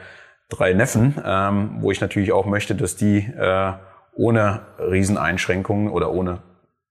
drei 0.48 0.72
Neffen, 0.72 1.20
ähm, 1.24 1.78
wo 1.80 1.90
ich 1.90 2.00
natürlich 2.00 2.30
auch 2.30 2.46
möchte, 2.46 2.76
dass 2.76 2.94
die 2.94 3.18
äh, 3.18 3.72
ohne 4.16 4.60
Rieseneinschränkungen 4.78 5.90
oder 5.90 6.10
ohne, 6.10 6.38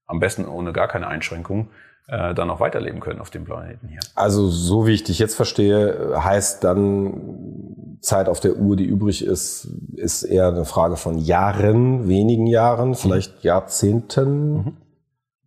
am 0.06 0.20
besten 0.20 0.46
ohne 0.46 0.72
gar 0.72 0.88
keine 0.88 1.08
Einschränkungen, 1.08 1.68
äh, 2.08 2.34
dann 2.34 2.50
auch 2.50 2.60
weiterleben 2.60 3.00
können 3.00 3.20
auf 3.20 3.30
dem 3.30 3.44
Planeten 3.44 3.88
hier. 3.88 4.00
Also 4.14 4.48
so 4.48 4.86
wie 4.86 4.92
ich 4.92 5.04
dich 5.04 5.18
jetzt 5.18 5.34
verstehe, 5.34 6.14
heißt 6.22 6.62
dann 6.62 7.96
Zeit 8.00 8.28
auf 8.28 8.40
der 8.40 8.56
Uhr, 8.56 8.76
die 8.76 8.84
übrig 8.84 9.24
ist, 9.24 9.68
ist 9.96 10.22
eher 10.22 10.48
eine 10.48 10.64
Frage 10.64 10.96
von 10.96 11.18
Jahren, 11.18 12.08
wenigen 12.08 12.46
Jahren, 12.46 12.94
vielleicht 12.94 13.36
mhm. 13.36 13.40
Jahrzehnten. 13.42 14.52
Mhm. 14.52 14.76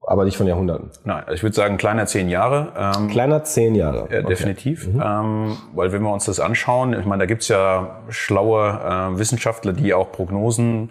Aber 0.02 0.26
nicht 0.26 0.38
von 0.38 0.48
Jahrhunderten. 0.48 0.90
Nein, 1.04 1.20
also 1.20 1.34
ich 1.34 1.44
würde 1.44 1.56
sagen 1.56 1.78
kleiner 1.78 2.08
zehn 2.08 2.30
Jahre. 2.30 2.74
Ähm, 2.76 3.10
kleiner 3.10 3.44
zehn 3.44 3.76
Jahre. 3.76 4.10
Äh, 4.10 4.24
definitiv. 4.24 4.88
Okay. 4.88 4.98
Mhm. 4.98 5.02
Ähm, 5.02 5.58
weil 5.76 5.92
wenn 5.92 6.02
wir 6.02 6.12
uns 6.12 6.26
das 6.26 6.40
anschauen, 6.40 6.94
ich 6.94 7.06
meine, 7.06 7.22
da 7.22 7.26
gibt's 7.28 7.48
ja 7.48 8.02
schlaue 8.10 8.70
äh, 8.70 9.20
Wissenschaftler, 9.20 9.72
die 9.72 9.94
auch 9.94 10.12
Prognosen 10.12 10.90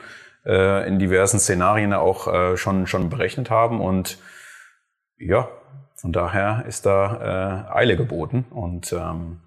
äh, 0.48 0.88
in 0.88 0.98
diversen 0.98 1.38
Szenarien 1.38 1.92
auch 1.92 2.32
äh, 2.32 2.56
schon, 2.56 2.86
schon 2.86 3.10
berechnet 3.10 3.50
haben. 3.50 3.80
Und 3.80 4.18
ja, 5.18 5.48
von 5.94 6.12
daher 6.12 6.64
ist 6.66 6.86
da 6.86 7.66
äh, 7.70 7.76
Eile 7.76 7.96
geboten. 7.96 8.46
Und 8.50 8.92
ähm, 8.92 9.40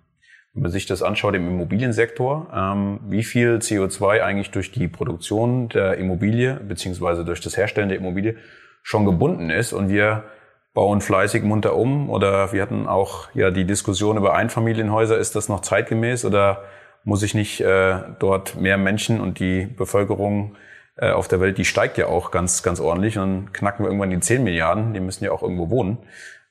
wenn 0.53 0.63
man 0.63 0.71
sich 0.71 0.85
das 0.85 1.01
anschaut 1.01 1.33
im 1.35 1.47
Immobiliensektor, 1.47 2.47
ähm, 2.53 2.99
wie 3.07 3.23
viel 3.23 3.57
CO2 3.57 4.21
eigentlich 4.21 4.51
durch 4.51 4.71
die 4.71 4.87
Produktion 4.87 5.69
der 5.69 5.97
Immobilie 5.97 6.55
beziehungsweise 6.55 7.25
durch 7.25 7.41
das 7.41 7.57
Herstellen 7.57 7.89
der 7.89 7.97
Immobilie 7.97 8.35
schon 8.83 9.05
gebunden 9.05 9.49
ist 9.49 9.73
und 9.73 9.89
wir 9.89 10.25
bauen 10.73 11.01
fleißig 11.01 11.43
munter 11.43 11.75
um 11.75 12.09
oder 12.09 12.53
wir 12.53 12.61
hatten 12.61 12.87
auch 12.87 13.29
ja 13.33 13.51
die 13.51 13.65
Diskussion 13.65 14.17
über 14.17 14.33
Einfamilienhäuser, 14.35 15.17
ist 15.17 15.35
das 15.35 15.49
noch 15.49 15.61
zeitgemäß 15.61 16.25
oder 16.25 16.63
muss 17.03 17.23
ich 17.23 17.33
nicht 17.33 17.61
äh, 17.61 17.99
dort 18.19 18.55
mehr 18.55 18.77
Menschen 18.77 19.19
und 19.19 19.39
die 19.39 19.65
Bevölkerung 19.65 20.55
äh, 21.01 21.11
auf 21.11 21.27
der 21.27 21.41
Welt, 21.41 21.57
die 21.57 21.65
steigt 21.65 21.97
ja 21.97 22.05
auch 22.05 22.31
ganz, 22.31 22.63
ganz 22.63 22.79
ordentlich 22.79 23.17
und 23.17 23.23
dann 23.23 23.53
knacken 23.53 23.83
wir 23.83 23.89
irgendwann 23.89 24.11
die 24.11 24.19
10 24.19 24.43
Milliarden, 24.43 24.93
die 24.93 24.99
müssen 24.99 25.23
ja 25.25 25.31
auch 25.31 25.41
irgendwo 25.41 25.69
wohnen. 25.69 25.97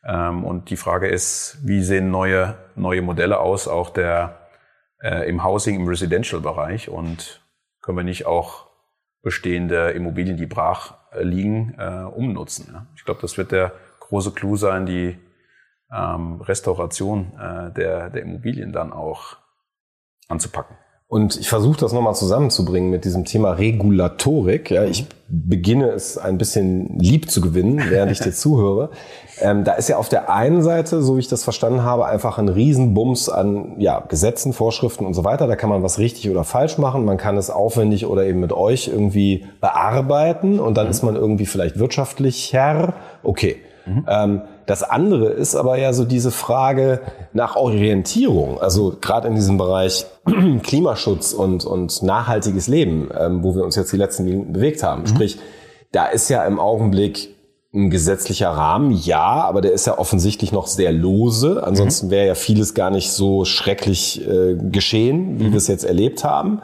Ähm, 0.05 0.45
und 0.45 0.71
die 0.71 0.77
Frage 0.77 1.09
ist, 1.09 1.59
wie 1.63 1.83
sehen 1.83 2.11
neue, 2.11 2.57
neue 2.75 3.01
Modelle 3.01 3.39
aus, 3.39 3.69
auch 3.69 3.91
der 3.91 4.49
äh, 5.01 5.29
im 5.29 5.45
Housing, 5.45 5.77
im 5.77 5.87
Residential-Bereich 5.87 6.89
und 6.89 7.43
können 7.81 7.99
wir 7.99 8.05
nicht 8.05 8.27
auch 8.27 8.67
bestehende 9.23 9.91
Immobilien, 9.91 10.37
die 10.37 10.47
brach 10.47 10.95
äh, 11.13 11.23
liegen, 11.23 11.77
äh, 11.79 12.05
umnutzen. 12.05 12.71
Ja? 12.73 12.87
Ich 12.97 13.05
glaube, 13.05 13.21
das 13.21 13.39
wird 13.39 13.53
der 13.53 13.73
große 14.01 14.33
Clou 14.33 14.57
sein, 14.57 14.85
die 14.85 15.17
ähm, 15.93 16.41
Restauration 16.41 17.39
äh, 17.39 17.73
der, 17.73 18.11
der 18.11 18.23
Immobilien 18.23 18.73
dann 18.73 18.93
auch 18.93 19.37
anzupacken. 20.29 20.77
Und 21.11 21.41
ich 21.41 21.49
versuche 21.49 21.81
das 21.81 21.93
nochmal 21.93 22.15
zusammenzubringen 22.15 22.89
mit 22.89 23.05
diesem 23.05 23.25
Thema 23.25 23.51
Regulatorik. 23.55 24.71
Ja, 24.71 24.85
ich 24.85 25.07
beginne 25.27 25.89
es 25.89 26.17
ein 26.17 26.39
bisschen 26.39 27.01
lieb 27.01 27.33
zu 27.33 27.41
gewinnen, 27.41 27.83
während 27.89 28.13
ich 28.13 28.21
dir 28.21 28.31
zuhöre. 28.33 28.91
Ähm, 29.41 29.65
da 29.65 29.73
ist 29.73 29.89
ja 29.89 29.97
auf 29.97 30.09
der 30.09 30.33
einen 30.33 30.63
Seite, 30.63 31.03
so 31.03 31.17
wie 31.17 31.21
ich 31.21 31.27
das 31.27 31.43
verstanden 31.43 31.83
habe, 31.83 32.07
einfach 32.07 32.39
ein 32.39 32.49
Riesenbums 32.49 33.29
an 33.29 33.75
ja, 33.79 34.05
Gesetzen, 34.07 34.53
Vorschriften 34.53 35.05
und 35.05 35.15
so 35.15 35.25
weiter. 35.25 35.49
Da 35.49 35.57
kann 35.57 35.69
man 35.69 35.83
was 35.83 35.99
richtig 35.99 36.31
oder 36.31 36.45
falsch 36.45 36.79
machen. 36.79 37.05
Man 37.05 37.17
kann 37.17 37.37
es 37.37 37.51
aufwendig 37.51 38.07
oder 38.07 38.25
eben 38.25 38.39
mit 38.39 38.53
euch 38.53 38.87
irgendwie 38.87 39.47
bearbeiten 39.61 40.61
und 40.61 40.77
dann 40.77 40.87
mhm. 40.87 40.91
ist 40.93 41.03
man 41.03 41.17
irgendwie 41.17 41.47
vielleicht 41.47 41.77
wirtschaftlich 41.81 42.53
Herr. 42.53 42.95
Okay. 43.25 43.57
Mhm. 43.85 44.07
Ähm, 44.09 44.43
das 44.71 44.85
andere 44.85 45.31
ist 45.31 45.57
aber 45.57 45.79
ja 45.79 45.93
so 45.93 46.05
diese 46.05 46.31
Frage 46.31 47.01
nach 47.33 47.57
Orientierung. 47.57 48.61
Also 48.61 48.97
gerade 49.01 49.27
in 49.27 49.35
diesem 49.35 49.59
Bereich 49.59 50.07
Klimaschutz 50.63 51.33
und, 51.33 51.65
und 51.65 52.05
nachhaltiges 52.05 52.69
Leben, 52.69 53.11
ähm, 53.19 53.43
wo 53.43 53.57
wir 53.57 53.65
uns 53.65 53.75
jetzt 53.75 53.93
die 53.93 53.97
letzten 53.97 54.27
Minuten 54.27 54.53
bewegt 54.53 54.85
haben. 54.85 55.03
Mhm. 55.03 55.07
Sprich, 55.09 55.39
da 55.91 56.07
ist 56.07 56.29
ja 56.29 56.45
im 56.45 56.61
Augenblick 56.61 57.35
ein 57.75 57.91
gesetzlicher 57.91 58.51
Rahmen, 58.51 58.93
ja, 58.93 59.43
aber 59.43 59.61
der 59.61 59.73
ist 59.73 59.89
ja 59.89 59.99
offensichtlich 59.99 60.53
noch 60.53 60.69
sehr 60.69 60.93
lose. 60.93 61.65
Ansonsten 61.65 62.07
mhm. 62.07 62.11
wäre 62.13 62.27
ja 62.29 62.37
vieles 62.37 62.75
gar 62.75 62.91
nicht 62.91 63.11
so 63.11 63.45
schrecklich 63.45 64.25
äh, 64.25 64.55
geschehen, 64.55 65.41
wie 65.41 65.49
mhm. 65.49 65.51
wir 65.51 65.59
es 65.59 65.67
jetzt 65.67 65.85
erlebt 65.85 66.23
haben. 66.23 66.63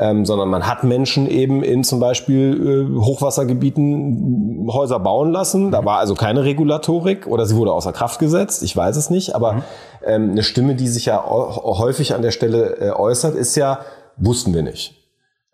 Ähm, 0.00 0.24
sondern 0.24 0.48
man 0.48 0.66
hat 0.66 0.82
Menschen 0.82 1.28
eben 1.28 1.62
in 1.62 1.84
zum 1.84 2.00
Beispiel 2.00 2.88
äh, 2.96 3.00
Hochwassergebieten 3.00 4.66
Häuser 4.72 4.98
bauen 4.98 5.30
lassen. 5.30 5.70
Da 5.70 5.84
war 5.84 5.98
also 5.98 6.14
keine 6.14 6.42
Regulatorik 6.42 7.26
oder 7.26 7.44
sie 7.44 7.54
wurde 7.54 7.72
außer 7.72 7.92
Kraft 7.92 8.18
gesetzt. 8.18 8.62
Ich 8.62 8.74
weiß 8.74 8.96
es 8.96 9.10
nicht, 9.10 9.34
aber 9.34 9.52
mhm. 9.52 9.62
ähm, 10.06 10.30
eine 10.30 10.42
Stimme, 10.42 10.74
die 10.74 10.88
sich 10.88 11.04
ja 11.04 11.22
häufig 11.22 12.14
an 12.14 12.22
der 12.22 12.30
Stelle 12.30 12.78
äh, 12.78 12.90
äußert, 12.92 13.34
ist 13.34 13.56
ja, 13.56 13.80
wussten 14.16 14.54
wir 14.54 14.62
nicht. 14.62 14.94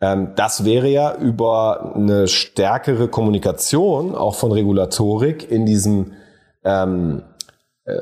Ähm, 0.00 0.28
das 0.36 0.64
wäre 0.64 0.86
ja 0.86 1.16
über 1.16 1.94
eine 1.96 2.28
stärkere 2.28 3.08
Kommunikation 3.08 4.14
auch 4.14 4.36
von 4.36 4.52
Regulatorik 4.52 5.50
in 5.50 5.66
diesem 5.66 6.12
ähm, 6.62 7.22
äh, 7.84 8.00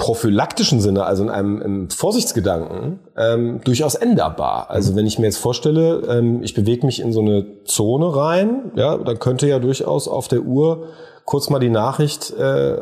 prophylaktischen 0.00 0.80
Sinne, 0.80 1.04
also 1.04 1.22
in 1.22 1.28
einem 1.28 1.60
im 1.60 1.90
Vorsichtsgedanken, 1.90 3.00
ähm, 3.18 3.60
durchaus 3.64 3.94
änderbar. 3.94 4.70
Also 4.70 4.96
wenn 4.96 5.06
ich 5.06 5.18
mir 5.18 5.26
jetzt 5.26 5.36
vorstelle, 5.36 6.02
ähm, 6.08 6.42
ich 6.42 6.54
bewege 6.54 6.86
mich 6.86 7.00
in 7.00 7.12
so 7.12 7.20
eine 7.20 7.44
Zone 7.64 8.16
rein, 8.16 8.72
ja, 8.76 8.96
dann 8.96 9.18
könnte 9.18 9.46
ja 9.46 9.58
durchaus 9.58 10.08
auf 10.08 10.26
der 10.26 10.40
Uhr 10.40 10.86
kurz 11.26 11.50
mal 11.50 11.58
die 11.58 11.68
Nachricht 11.68 12.32
äh, 12.32 12.76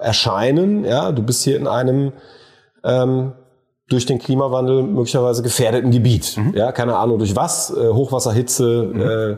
erscheinen, 0.00 0.86
ja, 0.86 1.12
du 1.12 1.22
bist 1.22 1.44
hier 1.44 1.58
in 1.58 1.66
einem 1.68 2.12
ähm, 2.82 3.32
durch 3.88 4.06
den 4.06 4.18
Klimawandel 4.18 4.82
möglicherweise 4.82 5.42
gefährdeten 5.42 5.90
Gebiet. 5.90 6.38
Mhm. 6.38 6.54
Ja, 6.56 6.72
keine 6.72 6.96
Ahnung 6.96 7.18
durch 7.18 7.36
was, 7.36 7.70
äh, 7.70 7.90
Hochwasser, 7.90 8.32
Hitze, 8.32 8.90
mhm. 8.94 9.00
äh, 9.02 9.36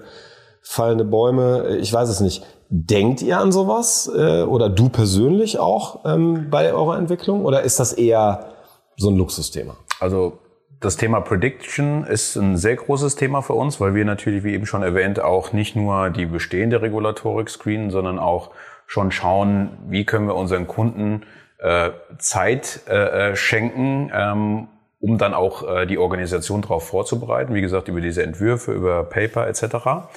fallende 0.63 1.05
Bäume, 1.05 1.79
ich 1.81 1.93
weiß 1.93 2.09
es 2.09 2.21
nicht. 2.21 2.45
Denkt 2.71 3.23
ihr 3.23 3.39
an 3.39 3.51
sowas 3.51 4.11
äh, 4.15 4.43
oder 4.43 4.69
du 4.69 4.91
persönlich 4.91 5.59
auch 5.59 6.05
ähm, 6.05 6.49
bei 6.51 6.73
eurer 6.73 6.99
Entwicklung 6.99 7.45
oder 7.45 7.63
ist 7.63 7.81
das 7.81 7.95
eher 7.95 8.51
so 8.97 9.09
ein 9.09 9.17
Luxusthema? 9.17 9.77
Also 10.01 10.39
das 10.81 10.97
Thema 10.97 11.21
Prediction 11.21 12.05
ist 12.05 12.37
ein 12.37 12.57
sehr 12.57 12.77
großes 12.77 13.17
Thema 13.17 13.41
für 13.41 13.55
uns, 13.55 13.81
weil 13.81 13.95
wir 13.95 14.05
natürlich, 14.05 14.45
wie 14.45 14.53
eben 14.53 14.67
schon 14.67 14.83
erwähnt, 14.83 15.19
auch 15.19 15.53
nicht 15.53 15.77
nur 15.77 16.11
die 16.11 16.27
bestehende 16.27 16.83
Regulatorik 16.83 17.49
screenen, 17.49 17.91
sondern 17.91 18.19
auch 18.19 18.51
schon 18.87 19.11
schauen, 19.11 19.71
wie 19.89 20.05
können 20.05 20.27
wir 20.27 20.37
unseren 20.37 20.67
Kunden 20.67 21.23
äh, 21.59 21.91
Zeit 22.19 22.81
äh, 22.89 23.31
äh 23.31 23.37
schenken, 23.37 24.13
ähm, 24.15 24.69
um 25.01 25.19
dann 25.19 25.35
auch 25.35 25.67
äh, 25.67 25.87
die 25.87 25.99
Organisation 25.99 26.63
darauf 26.63 26.87
vorzubereiten. 26.87 27.55
Wie 27.55 27.61
gesagt, 27.61 27.89
über 27.89 28.01
diese 28.01 28.23
Entwürfe, 28.23 28.73
über 28.73 29.05
Paper 29.05 29.49
etc. 29.49 30.09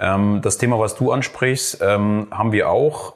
Ähm, 0.00 0.40
das 0.42 0.58
Thema, 0.58 0.78
was 0.78 0.96
du 0.96 1.12
ansprichst, 1.12 1.82
ähm, 1.82 2.28
haben 2.30 2.52
wir 2.52 2.70
auch 2.70 3.14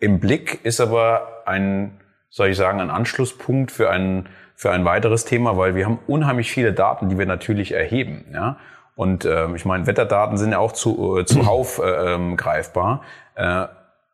im 0.00 0.18
Blick, 0.18 0.64
ist 0.64 0.80
aber 0.80 1.42
ein, 1.46 2.00
soll 2.28 2.48
ich 2.48 2.56
sagen, 2.56 2.80
ein 2.80 2.90
Anschlusspunkt 2.90 3.70
für 3.70 3.88
ein, 3.88 4.28
für 4.56 4.72
ein 4.72 4.84
weiteres 4.84 5.24
Thema, 5.24 5.56
weil 5.56 5.74
wir 5.76 5.86
haben 5.86 6.00
unheimlich 6.06 6.50
viele 6.50 6.72
Daten, 6.72 7.08
die 7.08 7.18
wir 7.18 7.26
natürlich 7.26 7.72
erheben. 7.72 8.26
Ja? 8.32 8.56
Und 8.96 9.24
ähm, 9.24 9.54
ich 9.54 9.64
meine, 9.64 9.86
Wetterdaten 9.86 10.36
sind 10.36 10.52
ja 10.52 10.58
auch 10.58 10.72
zu, 10.72 11.18
äh, 11.18 11.24
zuhauf 11.24 11.78
äh, 11.78 12.14
ähm, 12.14 12.36
greifbar. 12.36 13.02
Äh, 13.36 13.66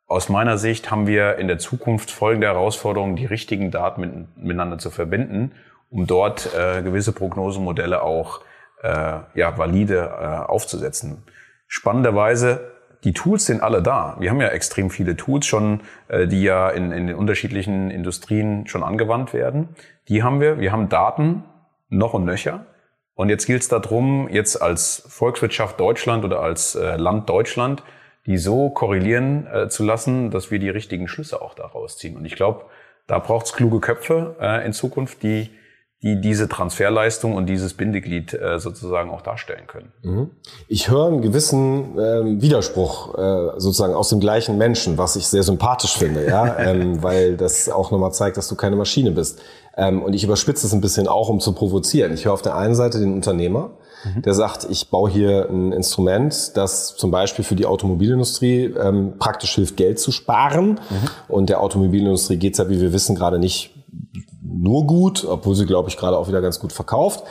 aus 0.07 0.29
meiner 0.29 0.59
Sicht 0.59 0.91
haben 0.91 1.07
wir 1.07 1.37
in 1.37 1.49
der 1.49 1.59
Zukunft 1.59 2.11
folgende 2.11 2.49
Herausforderung, 2.49 3.17
die 3.17 3.27
richtigen 3.27 3.71
Daten 3.71 4.01
mit, 4.01 4.37
miteinander 4.37 4.79
zu 4.79 4.91
verbinden, 4.91 5.53
um 5.89 6.07
dort 6.07 6.51
äh, 6.55 6.83
gewisse 6.83 7.13
Prognosemodelle 7.13 8.03
auch 8.03 8.41
äh, 8.83 9.19
ja, 9.35 9.57
valide 9.57 10.11
äh, 10.21 10.51
aufzusetzen. 10.51 11.23
Spannenderweise, 11.73 12.73
die 13.05 13.13
Tools 13.13 13.47
sind 13.47 13.63
alle 13.63 13.81
da. 13.81 14.17
Wir 14.19 14.31
haben 14.31 14.41
ja 14.41 14.49
extrem 14.49 14.91
viele 14.91 15.17
Tools 15.17 15.47
schon, 15.47 15.83
äh, 16.09 16.27
die 16.27 16.43
ja 16.43 16.69
in, 16.69 16.91
in 16.91 17.07
den 17.07 17.15
unterschiedlichen 17.15 17.93
Industrien 17.93 18.67
schon 18.67 18.83
angewandt 18.83 19.33
werden. 19.33 19.69
Die 20.09 20.25
haben 20.25 20.41
wir. 20.41 20.59
Wir 20.59 20.73
haben 20.73 20.89
Daten 20.89 21.45
noch 21.89 22.13
und 22.13 22.25
nöcher. 22.25 22.67
Und 23.15 23.29
jetzt 23.29 23.47
gilt 23.47 23.63
es 23.63 23.69
darum, 23.69 24.29
jetzt 24.29 24.61
als 24.61 25.05
Volkswirtschaft 25.09 25.79
Deutschland 25.79 26.25
oder 26.25 26.41
als 26.41 26.75
äh, 26.75 26.97
Land 26.97 27.31
Deutschland, 27.31 27.85
die 28.27 28.37
so 28.37 28.71
korrelieren 28.71 29.47
äh, 29.47 29.69
zu 29.69 29.85
lassen, 29.85 30.33
dass 30.33 30.51
wir 30.51 30.59
die 30.59 30.71
richtigen 30.71 31.07
Schlüsse 31.07 31.41
auch 31.41 31.55
daraus 31.55 31.99
ziehen. 31.99 32.17
Und 32.17 32.25
ich 32.25 32.35
glaube, 32.35 32.65
da 33.07 33.21
braucht 33.21 33.47
es 33.47 33.53
kluge 33.53 33.79
Köpfe 33.79 34.35
äh, 34.41 34.67
in 34.67 34.73
Zukunft, 34.73 35.23
die 35.23 35.51
die 36.03 36.19
diese 36.19 36.49
Transferleistung 36.49 37.35
und 37.35 37.47
dieses 37.47 37.75
Bindeglied 37.75 38.33
äh, 38.33 38.59
sozusagen 38.59 39.11
auch 39.11 39.21
darstellen 39.21 39.67
können. 39.67 39.93
Mhm. 40.03 40.31
Ich 40.67 40.91
höre 40.91 41.09
einen 41.09 41.21
gewissen 41.21 41.99
ähm, 41.99 42.41
Widerspruch 42.41 43.19
äh, 43.19 43.61
sozusagen 43.61 43.93
aus 43.93 44.09
dem 44.09 44.19
gleichen 44.19 44.57
Menschen, 44.57 44.97
was 44.97 45.17
ich 45.17 45.27
sehr 45.27 45.43
sympathisch 45.43 45.99
finde, 45.99 46.27
ja, 46.27 46.59
ähm, 46.59 47.03
weil 47.03 47.37
das 47.37 47.69
auch 47.69 47.91
nochmal 47.91 48.13
zeigt, 48.13 48.39
dass 48.39 48.49
du 48.49 48.55
keine 48.55 48.77
Maschine 48.77 49.11
bist. 49.11 49.41
Ähm, 49.77 50.03
und 50.03 50.15
ich 50.15 50.25
überspitze 50.25 50.67
es 50.67 50.73
ein 50.73 50.81
bisschen 50.81 51.07
auch, 51.07 51.29
um 51.29 51.39
zu 51.39 51.53
provozieren. 51.53 52.15
Ich 52.15 52.25
höre 52.25 52.33
auf 52.33 52.43
der 52.43 52.57
einen 52.57 52.75
Seite 52.75 52.99
den 52.99 53.13
Unternehmer, 53.13 53.73
mhm. 54.05 54.23
der 54.23 54.33
sagt, 54.33 54.67
ich 54.71 54.89
baue 54.89 55.11
hier 55.11 55.51
ein 55.51 55.73
Instrument, 55.73 56.57
das 56.57 56.97
zum 56.97 57.11
Beispiel 57.11 57.45
für 57.45 57.57
die 57.57 57.67
Automobilindustrie 57.67 58.75
ähm, 58.83 59.19
praktisch 59.19 59.55
hilft, 59.55 59.77
Geld 59.77 59.99
zu 59.99 60.13
sparen. 60.13 60.81
Mhm. 60.89 61.09
Und 61.29 61.51
der 61.51 61.61
Automobilindustrie 61.61 62.39
geht's 62.39 62.57
ja, 62.57 62.71
wie 62.71 62.81
wir 62.81 62.95
wissen, 62.95 63.15
gerade 63.15 63.39
nicht 63.39 63.75
nur 64.53 64.87
gut, 64.87 65.25
obwohl 65.25 65.55
sie, 65.55 65.67
glaube 65.67 65.89
ich, 65.89 65.97
gerade 65.97 66.17
auch 66.17 66.29
wieder 66.29 66.41
ganz 66.41 66.59
gut 66.59 66.73
verkauft. 66.73 67.25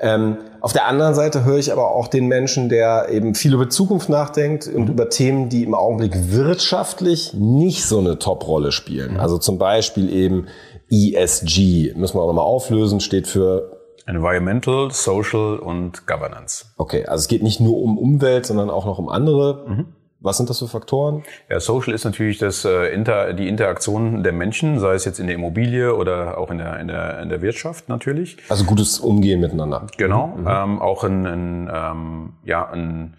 Ähm, 0.00 0.38
auf 0.60 0.72
der 0.72 0.86
anderen 0.86 1.14
Seite 1.14 1.44
höre 1.44 1.58
ich 1.58 1.72
aber 1.72 1.92
auch 1.92 2.08
den 2.08 2.26
Menschen, 2.26 2.68
der 2.68 3.08
eben 3.10 3.34
viel 3.34 3.54
über 3.54 3.68
Zukunft 3.68 4.08
nachdenkt 4.08 4.66
und 4.66 4.84
mhm. 4.84 4.90
über 4.90 5.08
Themen, 5.08 5.48
die 5.48 5.62
im 5.62 5.74
Augenblick 5.74 6.32
wirtschaftlich 6.32 7.32
nicht 7.34 7.84
so 7.84 8.00
eine 8.00 8.18
Top-Rolle 8.18 8.72
spielen. 8.72 9.14
Mhm. 9.14 9.20
Also 9.20 9.38
zum 9.38 9.58
Beispiel 9.58 10.12
eben 10.12 10.46
ESG, 10.90 11.94
müssen 11.94 12.16
wir 12.16 12.22
auch 12.22 12.26
nochmal 12.26 12.44
auflösen, 12.44 13.00
steht 13.00 13.26
für 13.28 13.74
Environmental, 14.06 14.90
Social 14.90 15.58
und 15.58 16.06
Governance. 16.06 16.66
Okay, 16.76 17.06
also 17.06 17.22
es 17.22 17.28
geht 17.28 17.42
nicht 17.42 17.60
nur 17.60 17.78
um 17.78 17.96
Umwelt, 17.96 18.46
sondern 18.46 18.70
auch 18.70 18.84
noch 18.84 18.98
um 18.98 19.08
andere 19.08 19.64
mhm. 19.66 19.86
Was 20.24 20.38
sind 20.38 20.48
das 20.48 20.58
für 20.58 20.68
Faktoren? 20.68 21.22
Ja, 21.50 21.60
Social 21.60 21.92
ist 21.92 22.04
natürlich 22.04 22.38
das, 22.38 22.64
äh, 22.64 22.86
Inter, 22.94 23.34
die 23.34 23.46
Interaktion 23.46 24.22
der 24.22 24.32
Menschen, 24.32 24.80
sei 24.80 24.94
es 24.94 25.04
jetzt 25.04 25.20
in 25.20 25.26
der 25.26 25.36
Immobilie 25.36 25.94
oder 25.94 26.38
auch 26.38 26.50
in 26.50 26.56
der, 26.56 26.80
in 26.80 26.88
der, 26.88 27.20
in 27.20 27.28
der 27.28 27.42
Wirtschaft 27.42 27.90
natürlich. 27.90 28.38
Also 28.48 28.64
gutes 28.64 29.00
Umgehen 29.00 29.40
miteinander. 29.40 29.86
Genau, 29.98 30.28
mhm. 30.28 30.46
ähm, 30.48 30.82
auch 30.82 31.04
ein, 31.04 31.26
ein, 31.26 31.70
ähm, 31.70 32.32
ja, 32.42 32.66
ein 32.70 33.18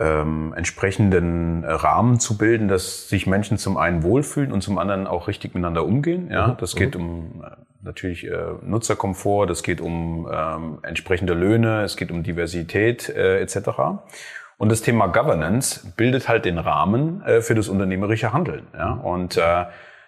ähm, 0.00 0.52
entsprechenden 0.56 1.64
Rahmen 1.64 2.18
zu 2.18 2.36
bilden, 2.36 2.66
dass 2.66 3.08
sich 3.08 3.28
Menschen 3.28 3.56
zum 3.56 3.76
einen 3.76 4.02
wohlfühlen 4.02 4.50
und 4.50 4.62
zum 4.62 4.78
anderen 4.78 5.06
auch 5.06 5.28
richtig 5.28 5.54
miteinander 5.54 5.84
umgehen. 5.84 6.28
Ja, 6.28 6.48
mhm. 6.48 6.56
das 6.58 6.74
geht 6.74 6.98
mhm. 6.98 7.04
um 7.04 7.44
äh, 7.44 7.50
natürlich 7.82 8.26
äh, 8.26 8.36
Nutzerkomfort, 8.62 9.46
das 9.46 9.62
geht 9.62 9.80
um 9.80 10.28
ähm, 10.28 10.78
entsprechende 10.82 11.34
Löhne, 11.34 11.82
es 11.82 11.96
geht 11.96 12.10
um 12.10 12.24
Diversität 12.24 13.08
äh, 13.10 13.38
etc. 13.40 13.68
Und 14.56 14.70
das 14.70 14.82
Thema 14.82 15.08
Governance 15.08 15.92
bildet 15.96 16.28
halt 16.28 16.44
den 16.44 16.58
Rahmen 16.58 17.22
äh, 17.22 17.40
für 17.40 17.54
das 17.54 17.68
unternehmerische 17.68 18.32
Handeln. 18.32 18.66
Ja? 18.74 18.92
Und 18.92 19.36
äh, 19.36 19.64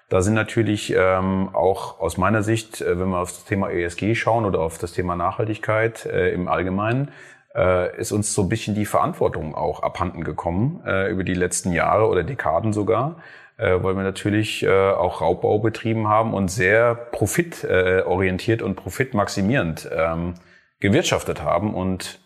da 0.09 0.22
sind 0.22 0.35
natürlich 0.35 0.94
ähm, 0.96 1.50
auch 1.52 1.98
aus 1.98 2.16
meiner 2.16 2.42
Sicht, 2.42 2.80
äh, 2.80 2.98
wenn 2.98 3.09
wir 3.09 3.18
auf 3.18 3.32
das 3.32 3.44
Thema 3.44 3.70
ESG 3.70 4.14
schauen 4.14 4.44
oder 4.44 4.61
auf 4.61 4.78
das 4.78 4.92
Thema 4.92 5.16
Nachhaltigkeit 5.16 6.06
äh, 6.06 6.32
im 6.32 6.46
Allgemeinen, 6.46 7.11
äh, 7.56 7.96
ist 7.98 8.12
uns 8.12 8.32
so 8.32 8.42
ein 8.42 8.48
bisschen 8.48 8.74
die 8.76 8.87
Verantwortung 8.87 9.54
auch 9.54 9.82
abhanden 9.82 10.22
gekommen 10.22 10.80
äh, 10.87 11.11
über 11.11 11.24
die 11.24 11.35
letzten 11.35 11.72
Jahre 11.72 12.06
oder 12.06 12.22
Dekaden 12.22 12.72
sogar, 12.72 13.16
äh, 13.56 13.82
weil 13.82 13.96
wir 13.96 14.04
natürlich 14.04 14.62
äh, 14.62 14.90
auch 14.90 15.22
Raubbau 15.22 15.59
betrieben 15.59 16.06
haben 16.06 16.35
und 16.35 16.48
sehr 16.48 16.94
profitorientiert 16.94 18.61
äh, 18.61 18.64
und 18.64 18.76
profitmaximierend 18.76 19.90
ähm, 19.92 20.35
gewirtschaftet 20.78 21.42
haben 21.42 21.74
und 21.74 22.20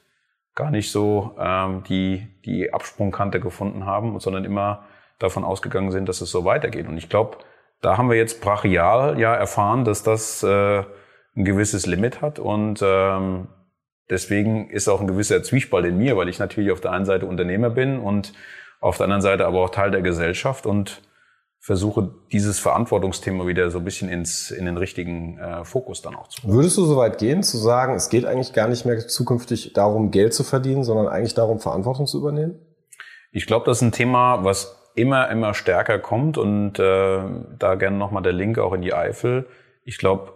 gar 0.54 0.70
nicht 0.70 0.90
so 0.90 1.36
ähm, 1.38 1.82
die, 1.88 2.26
die 2.44 2.72
Absprungkante 2.72 3.40
gefunden 3.40 3.86
haben, 3.86 4.18
sondern 4.20 4.44
immer 4.44 4.84
davon 5.18 5.44
ausgegangen 5.44 5.90
sind, 5.90 6.08
dass 6.08 6.20
es 6.20 6.30
so 6.30 6.44
weitergeht. 6.44 6.88
Und 6.88 6.96
ich 6.96 7.08
glaube, 7.08 7.38
da 7.80 7.96
haben 7.96 8.10
wir 8.10 8.16
jetzt 8.16 8.40
brachial 8.40 9.18
ja 9.18 9.34
erfahren, 9.34 9.84
dass 9.84 10.02
das 10.02 10.42
äh, 10.42 10.82
ein 11.36 11.44
gewisses 11.44 11.86
Limit 11.86 12.20
hat 12.20 12.38
und 12.38 12.80
ähm, 12.82 13.48
deswegen 14.10 14.68
ist 14.68 14.88
auch 14.88 15.00
ein 15.00 15.06
gewisser 15.06 15.42
Zwiespalt 15.42 15.86
in 15.86 15.96
mir, 15.96 16.16
weil 16.16 16.28
ich 16.28 16.38
natürlich 16.38 16.72
auf 16.72 16.80
der 16.80 16.92
einen 16.92 17.04
Seite 17.04 17.26
Unternehmer 17.26 17.70
bin 17.70 17.98
und 17.98 18.32
auf 18.80 18.96
der 18.96 19.04
anderen 19.04 19.22
Seite 19.22 19.46
aber 19.46 19.60
auch 19.60 19.70
Teil 19.70 19.90
der 19.90 20.02
Gesellschaft 20.02 20.66
und 20.66 21.02
versuche, 21.70 22.10
dieses 22.32 22.58
Verantwortungsthema 22.58 23.46
wieder 23.46 23.70
so 23.70 23.78
ein 23.78 23.84
bisschen 23.84 24.08
ins, 24.08 24.50
in 24.50 24.64
den 24.64 24.76
richtigen 24.76 25.38
äh, 25.38 25.64
Fokus 25.64 26.02
dann 26.02 26.16
auch 26.16 26.26
zu 26.26 26.42
bringen. 26.42 26.54
Würdest 26.54 26.76
du 26.76 26.84
so 26.84 26.96
weit 26.96 27.18
gehen, 27.18 27.44
zu 27.44 27.58
sagen, 27.58 27.94
es 27.94 28.08
geht 28.08 28.24
eigentlich 28.24 28.52
gar 28.52 28.66
nicht 28.66 28.86
mehr 28.86 29.06
zukünftig 29.06 29.72
darum, 29.72 30.10
Geld 30.10 30.34
zu 30.34 30.42
verdienen, 30.42 30.82
sondern 30.82 31.06
eigentlich 31.06 31.34
darum, 31.34 31.60
Verantwortung 31.60 32.08
zu 32.08 32.18
übernehmen? 32.18 32.58
Ich 33.30 33.46
glaube, 33.46 33.66
das 33.66 33.76
ist 33.76 33.82
ein 33.82 33.92
Thema, 33.92 34.42
was 34.42 34.90
immer, 34.96 35.30
immer 35.30 35.54
stärker 35.54 36.00
kommt 36.00 36.38
und 36.38 36.80
äh, 36.80 37.20
da 37.56 37.76
gerne 37.76 37.96
nochmal 37.96 38.24
der 38.24 38.32
Link 38.32 38.58
auch 38.58 38.72
in 38.72 38.82
die 38.82 38.92
Eifel. 38.92 39.46
Ich 39.84 39.96
glaube, 39.96 40.32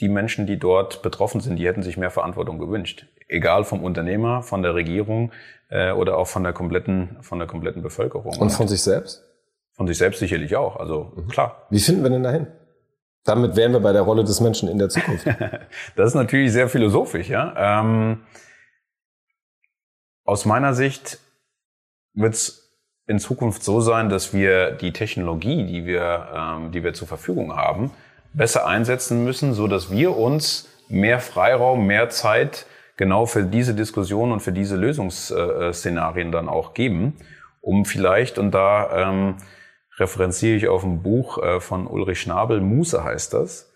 die 0.00 0.08
Menschen, 0.08 0.46
die 0.46 0.58
dort 0.58 1.02
betroffen 1.02 1.42
sind, 1.42 1.56
die 1.56 1.66
hätten 1.66 1.82
sich 1.82 1.98
mehr 1.98 2.10
Verantwortung 2.10 2.58
gewünscht. 2.58 3.08
Egal 3.28 3.64
vom 3.64 3.84
Unternehmer, 3.84 4.42
von 4.42 4.62
der 4.62 4.74
Regierung 4.74 5.32
äh, 5.68 5.92
oder 5.92 6.16
auch 6.16 6.28
von 6.28 6.44
der 6.44 6.54
kompletten, 6.54 7.18
von 7.20 7.38
der 7.38 7.46
kompletten 7.46 7.82
Bevölkerung. 7.82 8.38
Und 8.38 8.48
von 8.48 8.68
sich 8.68 8.80
selbst? 8.80 9.22
Von 9.74 9.86
sich 9.86 9.98
selbst 9.98 10.18
sicherlich 10.18 10.56
auch. 10.56 10.76
Also 10.76 11.12
mhm. 11.16 11.28
klar. 11.28 11.66
Wie 11.70 11.80
finden 11.80 12.02
wir 12.02 12.10
denn 12.10 12.22
dahin? 12.22 12.46
Damit 13.24 13.56
wären 13.56 13.72
wir 13.72 13.80
bei 13.80 13.92
der 13.92 14.02
Rolle 14.02 14.24
des 14.24 14.40
Menschen 14.40 14.68
in 14.68 14.78
der 14.78 14.88
Zukunft. 14.88 15.26
das 15.96 16.08
ist 16.08 16.14
natürlich 16.14 16.52
sehr 16.52 16.68
philosophisch, 16.68 17.28
ja. 17.28 17.80
Ähm, 17.80 18.22
aus 20.24 20.44
meiner 20.44 20.74
Sicht 20.74 21.18
wird 22.14 22.34
es 22.34 22.62
in 23.06 23.18
Zukunft 23.18 23.62
so 23.62 23.80
sein, 23.80 24.08
dass 24.08 24.32
wir 24.32 24.72
die 24.72 24.92
Technologie, 24.92 25.66
die 25.66 25.84
wir, 25.84 26.28
ähm, 26.34 26.72
die 26.72 26.82
wir 26.84 26.94
zur 26.94 27.08
Verfügung 27.08 27.54
haben, 27.56 27.90
besser 28.32 28.66
einsetzen 28.66 29.24
müssen, 29.24 29.54
so 29.54 29.66
dass 29.66 29.90
wir 29.90 30.16
uns 30.16 30.68
mehr 30.88 31.20
Freiraum, 31.20 31.86
mehr 31.86 32.10
Zeit 32.10 32.66
genau 32.96 33.26
für 33.26 33.44
diese 33.44 33.74
Diskussion 33.74 34.32
und 34.32 34.40
für 34.40 34.52
diese 34.52 34.76
Lösungsszenarien 34.76 36.32
dann 36.32 36.48
auch 36.48 36.74
geben, 36.74 37.16
um 37.60 37.84
vielleicht, 37.84 38.38
und 38.38 38.52
da 38.52 39.10
ähm, 39.10 39.36
referenziere 39.98 40.56
ich 40.56 40.68
auf 40.68 40.84
ein 40.84 41.02
Buch 41.02 41.42
äh, 41.42 41.60
von 41.60 41.86
Ulrich 41.86 42.20
Schnabel, 42.20 42.60
Muße 42.60 43.02
heißt 43.04 43.34
das. 43.34 43.72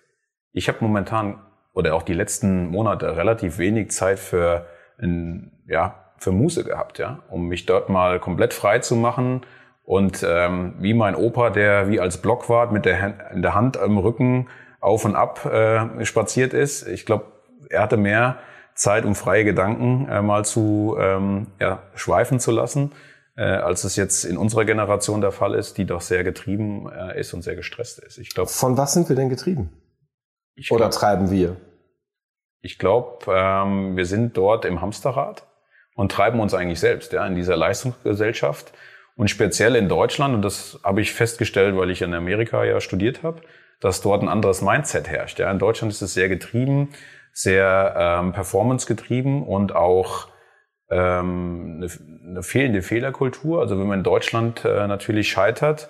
Ich 0.52 0.68
habe 0.68 0.78
momentan 0.80 1.40
oder 1.72 1.94
auch 1.94 2.02
die 2.02 2.14
letzten 2.14 2.68
Monate 2.68 3.16
relativ 3.16 3.58
wenig 3.58 3.90
Zeit 3.90 4.18
für, 4.18 4.66
ein, 4.98 5.52
ja, 5.68 6.12
für 6.18 6.32
Muße 6.32 6.64
gehabt, 6.64 6.98
ja, 6.98 7.20
um 7.28 7.48
mich 7.48 7.66
dort 7.66 7.90
mal 7.90 8.18
komplett 8.18 8.54
frei 8.54 8.78
zu 8.78 8.96
machen 8.96 9.42
und 9.84 10.24
ähm, 10.26 10.74
wie 10.78 10.94
mein 10.94 11.14
Opa, 11.14 11.50
der 11.50 11.90
wie 11.90 12.00
als 12.00 12.22
Blockwart 12.22 12.72
mit 12.72 12.86
der, 12.86 13.02
Hand, 13.02 13.16
in 13.32 13.42
der 13.42 13.54
Hand 13.54 13.76
am 13.78 13.98
Rücken 13.98 14.48
auf 14.80 15.04
und 15.04 15.16
ab 15.16 15.44
äh, 15.44 16.04
spaziert 16.06 16.54
ist. 16.54 16.88
Ich 16.88 17.04
glaube, 17.04 17.26
er 17.68 17.82
hatte 17.82 17.98
mehr 17.98 18.38
Zeit, 18.74 19.04
um 19.04 19.14
freie 19.14 19.44
Gedanken 19.44 20.08
äh, 20.08 20.22
mal 20.22 20.44
zu 20.44 20.96
ähm, 20.98 21.48
ja, 21.60 21.82
schweifen 21.94 22.40
zu 22.40 22.52
lassen, 22.52 22.92
äh, 23.36 23.44
als 23.44 23.84
es 23.84 23.96
jetzt 23.96 24.24
in 24.24 24.36
unserer 24.36 24.64
Generation 24.64 25.20
der 25.20 25.32
Fall 25.32 25.54
ist, 25.54 25.78
die 25.78 25.84
doch 25.84 26.00
sehr 26.00 26.24
getrieben 26.24 26.90
äh, 26.90 27.18
ist 27.20 27.34
und 27.34 27.42
sehr 27.42 27.54
gestresst 27.54 27.98
ist. 27.98 28.18
Ich 28.18 28.34
glaube. 28.34 28.50
Von 28.50 28.76
was 28.76 28.94
sind 28.94 29.08
wir 29.08 29.16
denn 29.16 29.28
getrieben? 29.28 29.70
Oder 30.70 30.88
glaub, 30.88 30.90
treiben 30.92 31.30
wir? 31.30 31.56
Ich 32.62 32.78
glaube, 32.78 33.26
ähm, 33.28 33.96
wir 33.96 34.06
sind 34.06 34.36
dort 34.36 34.64
im 34.64 34.80
Hamsterrad 34.80 35.46
und 35.94 36.10
treiben 36.10 36.40
uns 36.40 36.54
eigentlich 36.54 36.80
selbst 36.80 37.12
ja, 37.12 37.26
in 37.26 37.34
dieser 37.34 37.56
Leistungsgesellschaft. 37.56 38.72
Und 39.16 39.28
speziell 39.28 39.76
in 39.76 39.88
Deutschland, 39.88 40.34
und 40.34 40.42
das 40.42 40.78
habe 40.82 41.00
ich 41.00 41.12
festgestellt, 41.12 41.76
weil 41.76 41.90
ich 41.90 42.02
in 42.02 42.12
Amerika 42.12 42.64
ja 42.64 42.80
studiert 42.80 43.22
habe, 43.22 43.40
dass 43.80 44.00
dort 44.00 44.22
ein 44.22 44.28
anderes 44.28 44.62
Mindset 44.62 45.08
herrscht. 45.08 45.38
Ja. 45.38 45.50
In 45.50 45.58
Deutschland 45.58 45.92
ist 45.92 46.02
es 46.02 46.14
sehr 46.14 46.28
getrieben, 46.28 46.90
sehr 47.32 47.94
ähm, 47.96 48.32
performance 48.32 48.86
getrieben 48.86 49.46
und 49.46 49.74
auch 49.74 50.28
ähm, 50.90 51.82
eine, 51.82 51.90
eine 52.30 52.42
fehlende 52.42 52.82
Fehlerkultur. 52.82 53.60
Also 53.60 53.78
wenn 53.78 53.86
man 53.86 53.98
in 53.98 54.04
Deutschland 54.04 54.64
äh, 54.64 54.86
natürlich 54.86 55.28
scheitert, 55.28 55.88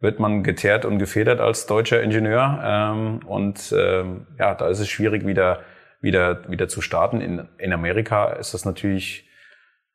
wird 0.00 0.20
man 0.20 0.42
geteert 0.42 0.84
und 0.84 0.98
gefedert 0.98 1.40
als 1.40 1.66
deutscher 1.66 2.02
Ingenieur. 2.02 2.60
Ähm, 2.62 3.20
und 3.26 3.74
ähm, 3.76 4.26
ja, 4.38 4.54
da 4.54 4.68
ist 4.68 4.80
es 4.80 4.88
schwierig, 4.88 5.26
wieder, 5.26 5.60
wieder, 6.00 6.48
wieder 6.48 6.68
zu 6.68 6.80
starten. 6.80 7.20
In, 7.20 7.48
in 7.58 7.72
Amerika 7.72 8.32
ist 8.32 8.54
das 8.54 8.64
natürlich 8.64 9.26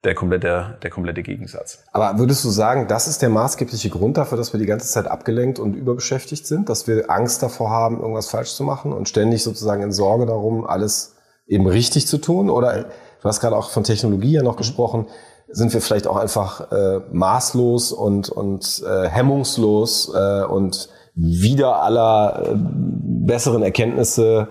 der 0.03 0.15
komplette, 0.15 0.79
der 0.81 0.89
komplette 0.89 1.21
Gegensatz. 1.21 1.83
Aber 1.91 2.17
würdest 2.17 2.43
du 2.43 2.49
sagen, 2.49 2.87
das 2.87 3.07
ist 3.07 3.21
der 3.21 3.29
maßgebliche 3.29 3.91
Grund 3.91 4.17
dafür, 4.17 4.37
dass 4.37 4.51
wir 4.51 4.59
die 4.59 4.65
ganze 4.65 4.87
Zeit 4.87 5.05
abgelenkt 5.05 5.59
und 5.59 5.75
überbeschäftigt 5.75 6.47
sind, 6.47 6.69
dass 6.69 6.87
wir 6.87 7.11
Angst 7.11 7.43
davor 7.43 7.69
haben, 7.69 7.99
irgendwas 7.99 8.29
falsch 8.29 8.55
zu 8.55 8.63
machen 8.63 8.93
und 8.93 9.07
ständig 9.07 9.43
sozusagen 9.43 9.83
in 9.83 9.91
Sorge 9.91 10.25
darum, 10.25 10.65
alles 10.65 11.17
eben 11.45 11.67
richtig 11.67 12.07
zu 12.07 12.17
tun? 12.17 12.49
Oder 12.49 12.85
du 13.21 13.29
hast 13.29 13.39
gerade 13.39 13.55
auch 13.55 13.69
von 13.69 13.83
Technologie 13.83 14.33
ja 14.33 14.43
noch 14.43 14.53
mhm. 14.53 14.57
gesprochen, 14.57 15.05
sind 15.47 15.73
wir 15.73 15.81
vielleicht 15.81 16.07
auch 16.07 16.15
einfach 16.15 16.71
äh, 16.71 17.01
maßlos 17.11 17.91
und, 17.91 18.29
und 18.29 18.83
äh, 18.85 19.09
hemmungslos 19.09 20.13
äh, 20.15 20.43
und 20.43 20.89
wieder 21.13 21.81
aller 21.81 22.43
äh, 22.45 22.55
besseren 22.55 23.63
Erkenntnisse 23.63 24.47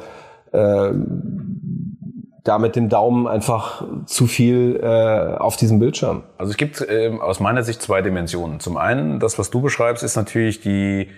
äh, 0.52 0.90
da 2.44 2.58
mit 2.58 2.76
dem 2.76 2.88
Daumen 2.88 3.26
einfach 3.26 3.84
zu 4.06 4.26
viel 4.26 4.80
äh, 4.82 5.36
auf 5.36 5.56
diesem 5.56 5.78
Bildschirm? 5.78 6.24
Also 6.38 6.50
es 6.50 6.56
gibt 6.56 6.80
äh, 6.80 7.16
aus 7.20 7.40
meiner 7.40 7.62
Sicht 7.62 7.82
zwei 7.82 8.02
Dimensionen. 8.02 8.60
Zum 8.60 8.76
einen, 8.76 9.20
das, 9.20 9.38
was 9.38 9.50
du 9.50 9.60
beschreibst, 9.60 10.02
ist 10.02 10.16
natürlich 10.16 10.60
die 10.60 11.08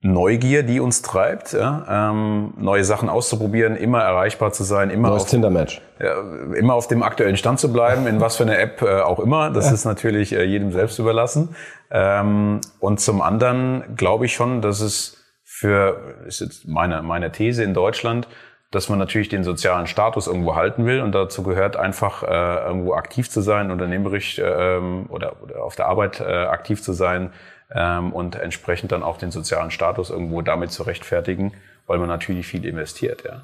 Neugier, 0.00 0.62
die 0.62 0.78
uns 0.78 1.02
treibt, 1.02 1.52
ja? 1.52 2.10
ähm, 2.10 2.54
neue 2.56 2.84
Sachen 2.84 3.08
auszuprobieren, 3.08 3.74
immer 3.74 4.00
erreichbar 4.00 4.52
zu 4.52 4.62
sein, 4.62 4.90
immer 4.90 5.08
Neues 5.08 5.24
auf, 5.24 5.30
Tinder-Match. 5.30 5.80
Ja, 5.98 6.14
immer 6.54 6.74
auf 6.74 6.86
dem 6.86 7.02
aktuellen 7.02 7.36
Stand 7.36 7.58
zu 7.58 7.72
bleiben, 7.72 8.06
in 8.06 8.20
was 8.20 8.36
für 8.36 8.44
eine 8.44 8.58
App 8.58 8.80
äh, 8.80 9.00
auch 9.00 9.18
immer. 9.18 9.50
Das 9.50 9.66
ja. 9.66 9.72
ist 9.72 9.84
natürlich 9.84 10.32
äh, 10.32 10.44
jedem 10.44 10.70
selbst 10.70 11.00
überlassen. 11.00 11.56
Ähm, 11.90 12.60
und 12.78 13.00
zum 13.00 13.20
anderen 13.20 13.96
glaube 13.96 14.26
ich 14.26 14.34
schon, 14.34 14.62
dass 14.62 14.80
es 14.80 15.16
für, 15.42 15.98
ist 16.28 16.40
jetzt 16.40 16.68
meine, 16.68 17.02
meine 17.02 17.32
These 17.32 17.64
in 17.64 17.74
Deutschland, 17.74 18.28
dass 18.70 18.88
man 18.88 19.00
natürlich 19.00 19.28
den 19.28 19.42
sozialen 19.42 19.88
Status 19.88 20.28
irgendwo 20.28 20.54
halten 20.54 20.86
will 20.86 21.00
und 21.00 21.12
dazu 21.12 21.42
gehört 21.42 21.76
einfach 21.76 22.22
äh, 22.22 22.66
irgendwo 22.66 22.92
aktiv 22.92 23.28
zu 23.28 23.40
sein, 23.40 23.72
unternehmerisch 23.72 24.40
ähm, 24.44 25.06
oder, 25.08 25.42
oder 25.42 25.64
auf 25.64 25.74
der 25.74 25.86
Arbeit 25.86 26.20
äh, 26.20 26.24
aktiv 26.24 26.82
zu 26.82 26.92
sein 26.92 27.32
ähm, 27.72 28.12
und 28.12 28.36
entsprechend 28.36 28.92
dann 28.92 29.02
auch 29.02 29.18
den 29.18 29.30
sozialen 29.30 29.70
Status 29.70 30.10
irgendwo 30.10 30.42
damit 30.42 30.72
zu 30.72 30.82
rechtfertigen, 30.82 31.52
weil 31.86 31.98
man 31.98 32.08
natürlich 32.08 32.46
viel 32.46 32.64
investiert. 32.64 33.24
Ja. 33.24 33.42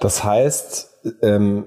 Das 0.00 0.24
heißt, 0.24 1.06
ähm, 1.22 1.66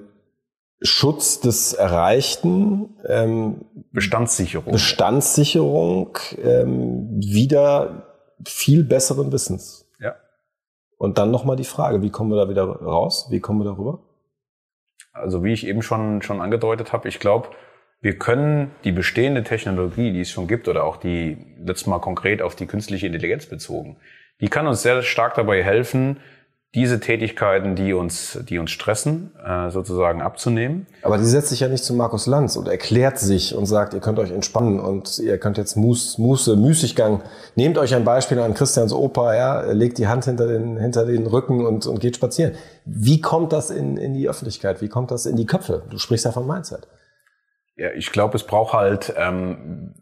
Schutz 0.82 1.40
des 1.40 1.72
Erreichten, 1.72 2.96
ähm, 3.06 3.64
Bestandssicherung, 3.92 4.72
Bestandssicherung 4.72 6.18
ähm, 6.42 7.08
wieder 7.18 8.12
viel 8.44 8.84
besseren 8.84 9.32
Wissens. 9.32 9.86
Und 10.98 11.18
dann 11.18 11.30
nochmal 11.30 11.56
die 11.56 11.64
Frage, 11.64 12.02
wie 12.02 12.10
kommen 12.10 12.30
wir 12.30 12.36
da 12.36 12.48
wieder 12.48 12.64
raus? 12.64 13.26
Wie 13.30 13.40
kommen 13.40 13.60
wir 13.60 13.64
darüber? 13.64 14.00
Also 15.12 15.44
wie 15.44 15.52
ich 15.52 15.66
eben 15.66 15.82
schon, 15.82 16.22
schon 16.22 16.40
angedeutet 16.40 16.92
habe, 16.92 17.08
ich 17.08 17.20
glaube, 17.20 17.50
wir 18.00 18.18
können 18.18 18.70
die 18.84 18.92
bestehende 18.92 19.42
Technologie, 19.42 20.12
die 20.12 20.20
es 20.20 20.30
schon 20.30 20.46
gibt, 20.46 20.68
oder 20.68 20.84
auch 20.84 20.96
die, 20.96 21.38
letztes 21.58 21.86
Mal 21.86 21.98
konkret 22.00 22.42
auf 22.42 22.54
die 22.54 22.66
künstliche 22.66 23.06
Intelligenz 23.06 23.46
bezogen, 23.46 23.96
die 24.40 24.48
kann 24.48 24.66
uns 24.66 24.82
sehr 24.82 25.02
stark 25.02 25.34
dabei 25.34 25.62
helfen, 25.62 26.18
diese 26.76 27.00
Tätigkeiten, 27.00 27.74
die 27.74 27.94
uns, 27.94 28.38
die 28.46 28.58
uns 28.58 28.70
stressen, 28.70 29.32
äh, 29.42 29.70
sozusagen 29.70 30.20
abzunehmen. 30.20 30.86
Aber 31.00 31.16
die 31.16 31.24
setzt 31.24 31.48
sich 31.48 31.60
ja 31.60 31.68
nicht 31.68 31.82
zu 31.82 31.94
Markus 31.94 32.26
Lanz 32.26 32.54
und 32.56 32.68
erklärt 32.68 33.18
sich 33.18 33.54
und 33.54 33.64
sagt, 33.64 33.94
ihr 33.94 34.00
könnt 34.00 34.18
euch 34.18 34.30
entspannen 34.30 34.78
und 34.78 35.18
ihr 35.18 35.38
könnt 35.38 35.56
jetzt 35.56 35.76
Muß, 35.76 36.18
Muße, 36.18 36.54
Müßiggang. 36.54 37.22
Nehmt 37.54 37.78
euch 37.78 37.94
ein 37.94 38.04
Beispiel 38.04 38.38
an 38.40 38.52
Christians 38.52 38.92
Opa, 38.92 39.34
ja, 39.34 39.72
legt 39.72 39.96
die 39.96 40.06
Hand 40.06 40.26
hinter 40.26 40.46
den, 40.46 40.76
hinter 40.76 41.06
den 41.06 41.26
Rücken 41.26 41.64
und, 41.64 41.86
und 41.86 41.98
geht 41.98 42.16
spazieren. 42.16 42.52
Wie 42.84 43.22
kommt 43.22 43.54
das 43.54 43.70
in, 43.70 43.96
in 43.96 44.12
die 44.12 44.28
Öffentlichkeit? 44.28 44.82
Wie 44.82 44.88
kommt 44.88 45.10
das 45.10 45.24
in 45.24 45.36
die 45.36 45.46
Köpfe? 45.46 45.82
Du 45.88 45.96
sprichst 45.96 46.26
ja 46.26 46.32
von 46.32 46.46
Mindset. 46.46 46.86
Ja, 47.76 47.90
ich 47.94 48.10
glaube, 48.10 48.36
es 48.36 48.44
braucht 48.44 48.72
halt 48.72 49.12
ähm, 49.18 49.94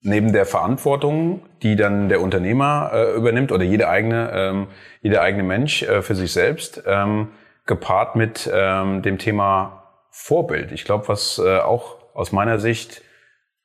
neben 0.00 0.32
der 0.32 0.44
Verantwortung, 0.44 1.42
die 1.62 1.76
dann 1.76 2.08
der 2.08 2.20
Unternehmer 2.20 2.90
äh, 2.92 3.14
übernimmt 3.14 3.52
oder 3.52 3.64
jede 3.64 3.88
eigene, 3.88 4.30
ähm, 4.34 4.66
jeder 5.00 5.22
eigene 5.22 5.44
Mensch 5.44 5.84
äh, 5.84 6.02
für 6.02 6.16
sich 6.16 6.32
selbst, 6.32 6.82
ähm, 6.86 7.28
gepaart 7.64 8.16
mit 8.16 8.50
ähm, 8.52 9.02
dem 9.02 9.18
Thema 9.18 9.84
Vorbild. 10.10 10.72
Ich 10.72 10.84
glaube, 10.84 11.08
was 11.08 11.40
äh, 11.42 11.58
auch 11.58 11.96
aus 12.12 12.32
meiner 12.32 12.58
Sicht 12.58 13.02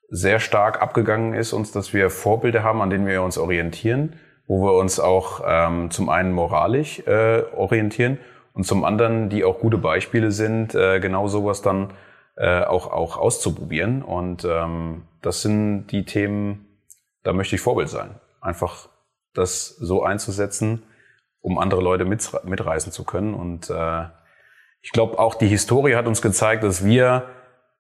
sehr 0.10 0.40
stark 0.40 0.82
abgegangen 0.82 1.34
ist, 1.34 1.52
uns, 1.52 1.72
dass 1.72 1.94
wir 1.94 2.12
Vorbilder 2.12 2.64
haben, 2.64 2.82
an 2.82 2.92
denen 2.92 3.08
wir 3.08 3.24
uns 3.24 3.40
orientieren, 3.40 4.20
wo 4.46 4.64
wir 4.64 4.74
uns 4.74 5.00
auch 5.00 5.42
ähm, 5.46 5.90
zum 5.90 6.10
einen 6.10 6.32
moralisch 6.32 7.00
äh, 7.08 7.42
orientieren 7.56 8.20
und 8.54 8.66
zum 8.66 8.86
anderen, 8.86 9.30
die 9.30 9.44
auch 9.44 9.60
gute 9.60 9.80
Beispiele 9.80 10.32
sind, 10.32 10.76
äh, 10.76 11.00
genau 11.00 11.28
sowas 11.28 11.64
dann 11.64 11.90
äh, 12.38 12.64
auch, 12.64 12.92
auch 12.92 13.18
auszuprobieren. 13.18 14.04
Und 14.04 14.46
ähm, 14.46 15.04
das 15.22 15.42
sind 15.42 15.88
die 15.88 16.06
Themen, 16.06 16.66
da 17.24 17.34
möchte 17.34 17.56
ich 17.56 17.62
Vorbild 17.62 17.90
sein. 17.90 18.16
Einfach 18.42 18.90
das 19.34 19.68
so 19.68 20.04
einzusetzen, 20.04 20.84
um 21.42 21.58
andere 21.58 21.82
Leute 21.82 22.06
mit, 22.06 22.30
mitreißen 22.44 22.92
zu 22.92 23.04
können. 23.04 23.34
Und 23.34 23.70
äh, 23.70 24.06
ich 24.82 24.92
glaube, 24.92 25.20
auch 25.20 25.36
die 25.36 25.48
Historie 25.48 25.96
hat 25.96 26.08
uns 26.08 26.22
gezeigt, 26.22 26.64
dass 26.64 26.86
wir 26.86 27.30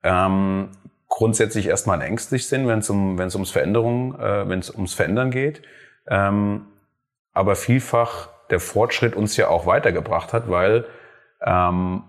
ähm, 0.04 0.70
grundsätzlich 1.08 1.67
erstmal 1.67 2.02
ängstlich 2.02 2.48
sind, 2.48 2.67
wenn 2.67 2.80
es 2.80 2.89
um, 2.89 3.17
wenn 3.17 3.28
es 3.28 3.36
ums 3.36 3.52
Veränderung, 3.52 4.20
äh, 4.20 4.48
wenn 4.50 4.60
es 4.60 4.70
ums 4.70 4.93
Verändern 4.93 5.32
geht. 5.32 5.62
Ähm, 6.08 6.65
aber 7.34 7.56
vielfach 7.56 8.30
der 8.50 8.60
Fortschritt 8.60 9.15
uns 9.15 9.38
ja 9.38 9.50
auch 9.50 9.65
weitergebracht 9.65 10.34
hat, 10.34 10.50
weil 10.50 10.86
ähm, 11.46 12.04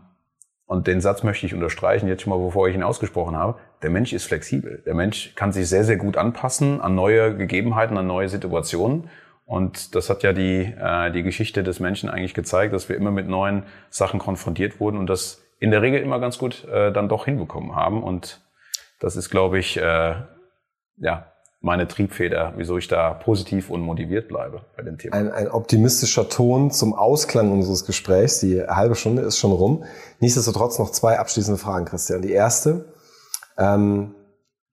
und 0.69 0.87
den 0.87 1.01
Satz 1.01 1.23
möchte 1.23 1.47
ich 1.47 1.55
unterstreichen, 1.55 2.09
jetzt 2.09 2.23
schon 2.23 2.31
mal, 2.31 2.45
bevor 2.45 2.69
ich 2.69 2.75
ihn 2.75 2.83
ausgesprochen 2.83 3.35
habe. 3.35 3.59
Der 3.81 3.89
Mensch 3.89 4.13
ist 4.13 4.27
flexibel. 4.27 4.83
Der 4.85 4.93
Mensch 4.93 5.35
kann 5.35 5.51
sich 5.51 5.67
sehr, 5.67 5.83
sehr 5.83 5.97
gut 5.97 6.19
anpassen 6.19 6.83
an 6.83 6.95
neue 6.95 7.35
Gegebenheiten, 7.35 7.97
an 7.97 8.07
neue 8.07 8.29
Situationen. 8.29 9.09
Und 9.47 9.95
das 9.95 10.11
hat 10.11 10.23
ja 10.23 10.35
die, 10.35 10.75
äh, 10.79 11.11
die 11.11 11.23
Geschichte 11.23 11.63
des 11.63 11.81
Menschen 11.81 12.11
eigentlich 12.11 12.35
gezeigt, 12.35 12.75
dass 12.75 12.91
wir 12.91 12.97
immer 12.97 13.11
mit 13.11 13.29
neuen 13.29 13.63
Sachen 13.89 14.21
konfrontiert 14.21 14.79
wurden 14.79 14.99
und 14.99 15.07
das 15.07 15.43
in 15.59 15.71
der 15.71 15.81
Regel 15.81 16.03
immer 16.03 16.21
ganz 16.21 16.37
gut 16.37 16.69
äh, 16.69 16.93
dann 16.93 17.09
doch 17.09 17.25
hinbekommen 17.25 17.75
haben. 17.75 18.03
Und 18.03 18.43
das 19.01 19.17
ist, 19.17 19.31
glaube 19.31 19.59
ich, 19.59 19.79
äh, 19.79 20.17
ja, 20.99 21.33
meine 21.61 21.89
Triebfeder, 21.89 22.53
wieso 22.57 22.79
ich 22.79 22.89
da 22.89 23.15
positiv 23.15 23.71
und 23.71 23.81
motiviert 23.81 24.29
bleibe 24.29 24.63
bei 24.77 24.83
dem 24.83 24.97
Thema. 24.97 25.17
Ein, 25.17 25.33
ein 25.33 25.51
optimistischer 25.51 26.29
Ton 26.29 26.71
zum 26.71 26.95
Ausklang 26.95 27.51
unseres 27.51 27.85
Gesprächs. 27.85 28.41
Die 28.41 28.63
halbe 28.63 28.95
Stunde 28.95 29.23
ist 29.23 29.39
schon 29.39 29.53
rum. 29.53 29.85
Nichtsdestotrotz 30.21 30.79
noch 30.79 30.91
zwei 30.91 31.19
abschließende 31.19 31.59
Fragen, 31.59 31.85
Christian. 31.85 32.23
Die 32.23 32.33
erste, 32.33 32.85
Ähm, 33.59 34.15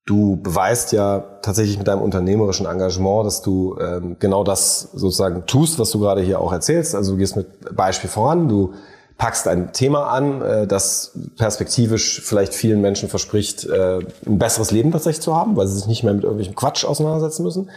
du 0.05 0.37
beweist 0.37 0.91
ja 0.91 1.39
tatsächlich 1.41 1.79
mit 1.79 1.87
deinem 1.87 2.03
unternehmerischen 2.03 2.67
Engagement, 2.67 3.25
dass 3.25 3.41
du 3.41 3.75
ähm, 3.79 4.17
genau 4.19 4.43
das 4.43 4.91
sozusagen 4.93 5.47
tust, 5.47 5.79
was 5.79 5.89
du 5.89 5.99
gerade 5.99 6.21
hier 6.21 6.39
auch 6.39 6.53
erzählst. 6.53 6.93
Also 6.93 7.13
du 7.13 7.17
gehst 7.17 7.35
mit 7.35 7.75
Beispiel 7.75 8.09
voran, 8.09 8.47
du 8.47 8.73
packst 9.17 9.47
ein 9.47 9.71
Thema 9.71 10.07
an, 10.07 10.41
äh, 10.41 10.67
das 10.67 11.17
perspektivisch 11.37 12.21
vielleicht 12.21 12.53
vielen 12.53 12.81
Menschen 12.81 13.09
verspricht, 13.09 13.65
äh, 13.65 13.99
ein 14.25 14.39
besseres 14.39 14.71
Leben 14.71 14.91
tatsächlich 14.91 15.21
zu 15.21 15.35
haben, 15.35 15.55
weil 15.55 15.67
sie 15.67 15.75
sich 15.75 15.87
nicht 15.87 16.03
mehr 16.03 16.13
mit 16.13 16.23
irgendwelchem 16.23 16.55
Quatsch 16.55 16.85
auseinandersetzen 16.85 17.43
müssen. 17.43 17.69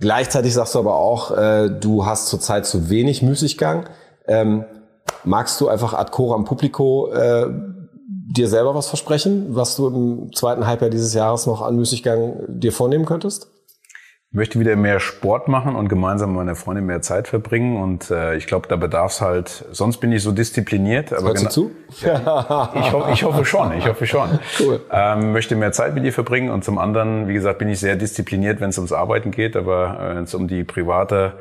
Gleichzeitig 0.00 0.52
sagst 0.52 0.74
du 0.74 0.80
aber 0.80 0.96
auch, 0.96 1.30
äh, 1.36 1.68
du 1.68 2.04
hast 2.04 2.26
zurzeit 2.26 2.66
zu 2.66 2.90
wenig 2.90 3.22
Müßiggang. 3.22 3.88
Ähm, 4.26 4.64
magst 5.22 5.60
du 5.60 5.68
einfach 5.68 5.94
ad 5.94 6.10
coram 6.10 6.44
publico 6.44 7.12
äh, 7.12 7.46
dir 8.34 8.48
selber 8.48 8.74
was 8.74 8.88
versprechen, 8.88 9.54
was 9.54 9.76
du 9.76 9.86
im 9.86 10.32
zweiten 10.32 10.66
Halbjahr 10.66 10.90
dieses 10.90 11.14
Jahres 11.14 11.46
noch 11.46 11.62
an 11.62 11.76
Müßiggang 11.76 12.44
dir 12.48 12.72
vornehmen 12.72 13.04
könntest? 13.04 13.51
Ich 14.32 14.34
möchte 14.34 14.58
wieder 14.58 14.76
mehr 14.76 14.98
Sport 14.98 15.48
machen 15.48 15.76
und 15.76 15.88
gemeinsam 15.88 16.30
mit 16.30 16.38
meiner 16.38 16.54
Freundin 16.54 16.86
mehr 16.86 17.02
Zeit 17.02 17.28
verbringen. 17.28 17.76
Und 17.76 18.10
äh, 18.10 18.34
ich 18.34 18.46
glaube, 18.46 18.66
da 18.66 18.76
bedarf 18.76 19.12
es 19.12 19.20
halt, 19.20 19.66
sonst 19.72 19.98
bin 19.98 20.10
ich 20.10 20.22
so 20.22 20.32
diszipliniert. 20.32 21.12
Aber 21.12 21.28
Hörst 21.28 21.44
du 21.44 21.48
zu? 21.50 21.70
Ja, 22.00 22.72
ich, 22.74 22.92
ho 22.94 23.04
ich 23.12 23.24
hoffe 23.24 23.44
schon, 23.44 23.76
ich 23.76 23.86
hoffe 23.86 24.06
schon. 24.06 24.38
Cool. 24.58 24.80
Ähm, 24.90 25.32
möchte 25.32 25.54
mehr 25.54 25.72
Zeit 25.72 25.94
mit 25.94 26.04
ihr 26.04 26.14
verbringen 26.14 26.50
und 26.50 26.64
zum 26.64 26.78
anderen, 26.78 27.28
wie 27.28 27.34
gesagt, 27.34 27.58
bin 27.58 27.68
ich 27.68 27.78
sehr 27.78 27.94
diszipliniert, 27.94 28.58
wenn 28.62 28.70
es 28.70 28.78
ums 28.78 28.92
Arbeiten 28.92 29.32
geht, 29.32 29.54
aber 29.54 29.98
äh, 30.00 30.16
wenn 30.16 30.24
es 30.24 30.34
um 30.34 30.48
die 30.48 30.64
private, 30.64 31.34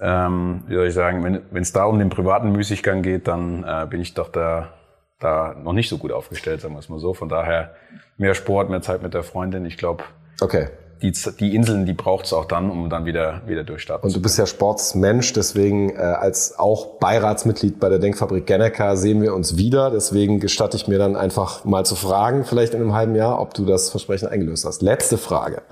ähm, 0.00 0.62
wie 0.66 0.76
soll 0.76 0.86
ich 0.86 0.94
sagen, 0.94 1.42
wenn 1.50 1.62
es 1.62 1.74
da 1.74 1.84
um 1.84 1.98
den 1.98 2.08
privaten 2.08 2.52
Müßiggang 2.52 3.02
geht, 3.02 3.28
dann 3.28 3.64
äh, 3.64 3.86
bin 3.86 4.00
ich 4.00 4.14
doch 4.14 4.30
da, 4.30 4.72
da 5.18 5.54
noch 5.62 5.74
nicht 5.74 5.90
so 5.90 5.98
gut 5.98 6.10
aufgestellt, 6.10 6.62
sagen 6.62 6.72
wir 6.72 6.78
es 6.78 6.88
mal 6.88 7.00
so. 7.00 7.12
Von 7.12 7.28
daher 7.28 7.74
mehr 8.16 8.32
Sport, 8.32 8.70
mehr 8.70 8.80
Zeit 8.80 9.02
mit 9.02 9.12
der 9.12 9.24
Freundin. 9.24 9.66
Ich 9.66 9.76
glaube, 9.76 10.04
okay 10.40 10.68
die, 11.02 11.12
die 11.12 11.54
Inseln, 11.54 11.86
die 11.86 11.92
braucht 11.92 12.26
es 12.26 12.32
auch 12.32 12.44
dann, 12.44 12.70
um 12.70 12.90
dann 12.90 13.04
wieder, 13.04 13.42
wieder 13.46 13.64
durchstarten 13.64 14.06
Und 14.06 14.14
du 14.14 14.20
bist 14.20 14.38
ja 14.38 14.46
Sportsmensch, 14.46 15.32
deswegen 15.32 15.90
äh, 15.90 15.98
als 15.98 16.58
auch 16.58 16.98
Beiratsmitglied 16.98 17.80
bei 17.80 17.88
der 17.88 17.98
Denkfabrik 17.98 18.46
Genneker 18.46 18.96
sehen 18.96 19.22
wir 19.22 19.34
uns 19.34 19.56
wieder. 19.56 19.90
Deswegen 19.90 20.40
gestatte 20.40 20.76
ich 20.76 20.88
mir 20.88 20.98
dann 20.98 21.16
einfach 21.16 21.64
mal 21.64 21.86
zu 21.86 21.94
fragen, 21.94 22.44
vielleicht 22.44 22.74
in 22.74 22.80
einem 22.80 22.94
halben 22.94 23.14
Jahr, 23.14 23.40
ob 23.40 23.54
du 23.54 23.64
das 23.64 23.90
Versprechen 23.90 24.28
eingelöst 24.28 24.64
hast. 24.64 24.82
Letzte 24.82 25.16
Frage. 25.16 25.62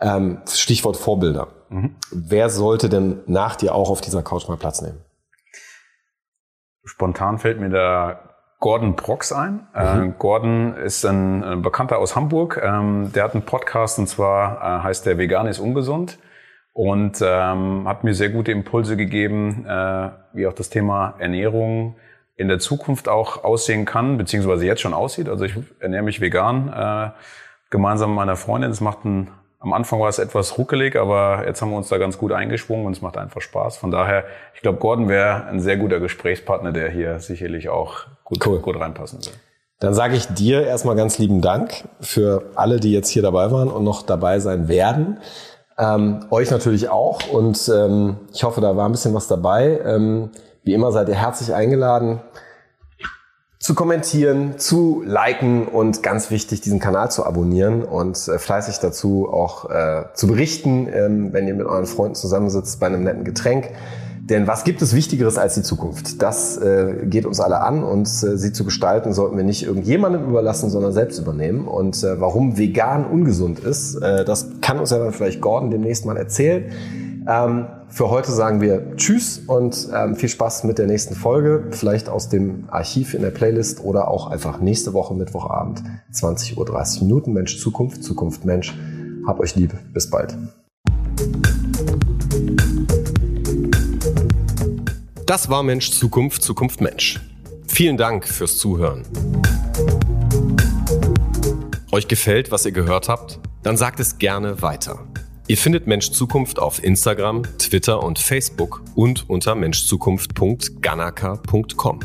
Ähm, 0.00 0.38
Stichwort 0.48 0.96
Vorbilder. 0.96 1.48
Mhm. 1.68 1.96
Wer 2.10 2.50
sollte 2.50 2.88
denn 2.88 3.20
nach 3.26 3.56
dir 3.56 3.74
auch 3.74 3.90
auf 3.90 4.00
dieser 4.00 4.22
Couch 4.22 4.48
mal 4.48 4.56
Platz 4.56 4.82
nehmen? 4.82 4.98
Spontan 6.84 7.38
fällt 7.38 7.60
mir 7.60 7.70
da 7.70 8.31
Gordon 8.62 8.94
Brox 8.94 9.32
ein. 9.32 9.66
Mhm. 9.74 10.10
Äh, 10.10 10.12
Gordon 10.18 10.76
ist 10.76 11.04
ein, 11.04 11.62
Bekannter 11.62 11.98
aus 11.98 12.14
Hamburg. 12.14 12.60
Ähm, 12.62 13.10
der 13.12 13.24
hat 13.24 13.34
einen 13.34 13.44
Podcast 13.44 13.98
und 13.98 14.06
zwar 14.06 14.56
äh, 14.56 14.82
heißt 14.84 15.04
der 15.04 15.18
Vegan 15.18 15.48
ist 15.48 15.58
ungesund 15.58 16.18
und 16.72 17.20
ähm, 17.20 17.88
hat 17.88 18.04
mir 18.04 18.14
sehr 18.14 18.28
gute 18.28 18.52
Impulse 18.52 18.96
gegeben, 18.96 19.66
äh, 19.66 20.10
wie 20.32 20.46
auch 20.46 20.52
das 20.52 20.70
Thema 20.70 21.14
Ernährung 21.18 21.96
in 22.36 22.46
der 22.46 22.60
Zukunft 22.60 23.08
auch 23.08 23.42
aussehen 23.42 23.84
kann, 23.84 24.16
beziehungsweise 24.16 24.64
jetzt 24.64 24.80
schon 24.80 24.94
aussieht. 24.94 25.28
Also 25.28 25.44
ich 25.44 25.54
ernähre 25.80 26.04
mich 26.04 26.20
vegan 26.20 26.72
äh, 26.72 27.10
gemeinsam 27.70 28.10
mit 28.10 28.16
meiner 28.16 28.36
Freundin. 28.36 28.70
Das 28.70 28.80
macht 28.80 29.04
ein 29.04 29.28
am 29.62 29.72
Anfang 29.72 30.00
war 30.00 30.08
es 30.08 30.18
etwas 30.18 30.58
ruckelig, 30.58 30.96
aber 30.96 31.44
jetzt 31.46 31.62
haben 31.62 31.70
wir 31.70 31.76
uns 31.76 31.88
da 31.88 31.96
ganz 31.98 32.18
gut 32.18 32.32
eingeschwungen 32.32 32.84
und 32.84 32.92
es 32.92 33.00
macht 33.00 33.16
einfach 33.16 33.40
Spaß. 33.40 33.76
Von 33.76 33.92
daher, 33.92 34.24
ich 34.54 34.60
glaube, 34.60 34.78
Gordon 34.78 35.08
wäre 35.08 35.44
ein 35.44 35.60
sehr 35.60 35.76
guter 35.76 36.00
Gesprächspartner, 36.00 36.72
der 36.72 36.90
hier 36.90 37.20
sicherlich 37.20 37.68
auch 37.68 38.06
gut, 38.24 38.44
cool. 38.46 38.58
gut 38.58 38.78
reinpassen 38.78 39.20
würde. 39.20 39.38
Dann 39.78 39.94
sage 39.94 40.16
ich 40.16 40.26
dir 40.26 40.66
erstmal 40.66 40.96
ganz 40.96 41.18
lieben 41.18 41.40
Dank 41.40 41.84
für 42.00 42.50
alle, 42.56 42.80
die 42.80 42.92
jetzt 42.92 43.08
hier 43.08 43.22
dabei 43.22 43.52
waren 43.52 43.68
und 43.68 43.84
noch 43.84 44.02
dabei 44.02 44.40
sein 44.40 44.66
werden. 44.66 45.18
Ähm, 45.78 46.26
euch 46.30 46.50
natürlich 46.50 46.88
auch 46.88 47.28
und 47.28 47.70
ähm, 47.72 48.16
ich 48.32 48.42
hoffe, 48.42 48.60
da 48.60 48.76
war 48.76 48.86
ein 48.86 48.92
bisschen 48.92 49.14
was 49.14 49.28
dabei. 49.28 49.80
Ähm, 49.84 50.30
wie 50.64 50.74
immer 50.74 50.90
seid 50.92 51.08
ihr 51.08 51.14
herzlich 51.14 51.54
eingeladen, 51.54 52.20
zu 53.62 53.74
kommentieren, 53.74 54.58
zu 54.58 55.04
liken 55.06 55.68
und 55.68 56.02
ganz 56.02 56.32
wichtig, 56.32 56.62
diesen 56.62 56.80
Kanal 56.80 57.12
zu 57.12 57.24
abonnieren 57.24 57.84
und 57.84 58.16
äh, 58.26 58.40
fleißig 58.40 58.80
dazu 58.80 59.28
auch 59.32 59.70
äh, 59.70 60.06
zu 60.14 60.26
berichten, 60.26 60.88
ähm, 60.92 61.32
wenn 61.32 61.46
ihr 61.46 61.54
mit 61.54 61.66
euren 61.66 61.86
Freunden 61.86 62.16
zusammensitzt 62.16 62.80
bei 62.80 62.86
einem 62.88 63.04
netten 63.04 63.22
Getränk. 63.22 63.70
Denn 64.18 64.48
was 64.48 64.64
gibt 64.64 64.82
es 64.82 64.96
Wichtigeres 64.96 65.38
als 65.38 65.54
die 65.54 65.62
Zukunft? 65.62 66.22
Das 66.22 66.56
äh, 66.56 67.06
geht 67.06 67.24
uns 67.24 67.38
alle 67.38 67.60
an 67.60 67.84
und 67.84 68.08
äh, 68.08 68.36
sie 68.36 68.52
zu 68.52 68.64
gestalten 68.64 69.12
sollten 69.12 69.36
wir 69.36 69.44
nicht 69.44 69.62
irgendjemandem 69.62 70.24
überlassen, 70.24 70.68
sondern 70.68 70.92
selbst 70.92 71.20
übernehmen. 71.20 71.68
Und 71.68 72.02
äh, 72.02 72.20
warum 72.20 72.58
vegan 72.58 73.06
ungesund 73.06 73.60
ist, 73.60 73.94
äh, 73.94 74.24
das 74.24 74.48
kann 74.60 74.80
uns 74.80 74.90
ja 74.90 74.98
dann 74.98 75.12
vielleicht 75.12 75.40
Gordon 75.40 75.70
demnächst 75.70 76.04
mal 76.04 76.16
erzählen. 76.16 76.64
Ähm, 77.28 77.66
für 77.92 78.08
heute 78.08 78.32
sagen 78.32 78.62
wir 78.62 78.96
Tschüss 78.96 79.42
und 79.46 79.88
ähm, 79.94 80.16
viel 80.16 80.30
Spaß 80.30 80.64
mit 80.64 80.78
der 80.78 80.86
nächsten 80.86 81.14
Folge. 81.14 81.68
Vielleicht 81.72 82.08
aus 82.08 82.30
dem 82.30 82.64
Archiv 82.70 83.12
in 83.12 83.20
der 83.20 83.30
Playlist 83.30 83.84
oder 83.84 84.08
auch 84.08 84.28
einfach 84.28 84.60
nächste 84.60 84.94
Woche 84.94 85.14
Mittwochabend 85.14 85.82
20 86.10 86.56
Uhr 86.56 86.64
30 86.64 87.02
Minuten. 87.02 87.34
Mensch 87.34 87.58
Zukunft, 87.60 88.02
Zukunft 88.02 88.46
Mensch. 88.46 88.74
Hab 89.26 89.40
euch 89.40 89.56
lieb. 89.56 89.74
Bis 89.92 90.08
bald. 90.08 90.36
Das 95.26 95.50
war 95.50 95.62
Mensch 95.62 95.90
Zukunft, 95.90 96.42
Zukunft 96.42 96.80
Mensch. 96.80 97.20
Vielen 97.68 97.98
Dank 97.98 98.26
fürs 98.26 98.56
Zuhören. 98.56 99.02
Euch 101.90 102.08
gefällt, 102.08 102.50
was 102.50 102.64
ihr 102.64 102.72
gehört 102.72 103.10
habt? 103.10 103.38
Dann 103.62 103.76
sagt 103.76 104.00
es 104.00 104.16
gerne 104.16 104.62
weiter. 104.62 105.11
Ihr 105.48 105.56
findet 105.56 105.88
Mensch 105.88 106.12
Zukunft 106.12 106.60
auf 106.60 106.82
Instagram, 106.82 107.42
Twitter 107.58 108.02
und 108.02 108.18
Facebook 108.18 108.82
und 108.94 109.28
unter 109.28 109.54
menschzukunft.ganaka.com. 109.54 112.00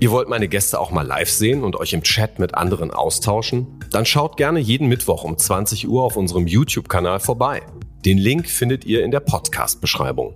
Ihr 0.00 0.10
wollt 0.10 0.28
meine 0.28 0.48
Gäste 0.48 0.78
auch 0.80 0.90
mal 0.90 1.06
live 1.06 1.30
sehen 1.30 1.62
und 1.62 1.76
euch 1.76 1.92
im 1.92 2.02
Chat 2.02 2.40
mit 2.40 2.56
anderen 2.56 2.90
austauschen? 2.90 3.78
Dann 3.92 4.04
schaut 4.04 4.36
gerne 4.36 4.58
jeden 4.58 4.88
Mittwoch 4.88 5.22
um 5.22 5.38
20 5.38 5.88
Uhr 5.88 6.02
auf 6.02 6.16
unserem 6.16 6.48
YouTube-Kanal 6.48 7.20
vorbei. 7.20 7.62
Den 8.04 8.18
Link 8.18 8.48
findet 8.48 8.84
ihr 8.84 9.04
in 9.04 9.12
der 9.12 9.20
Podcast-Beschreibung. 9.20 10.34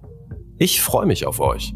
Ich 0.58 0.80
freue 0.80 1.06
mich 1.06 1.26
auf 1.26 1.40
euch. 1.40 1.74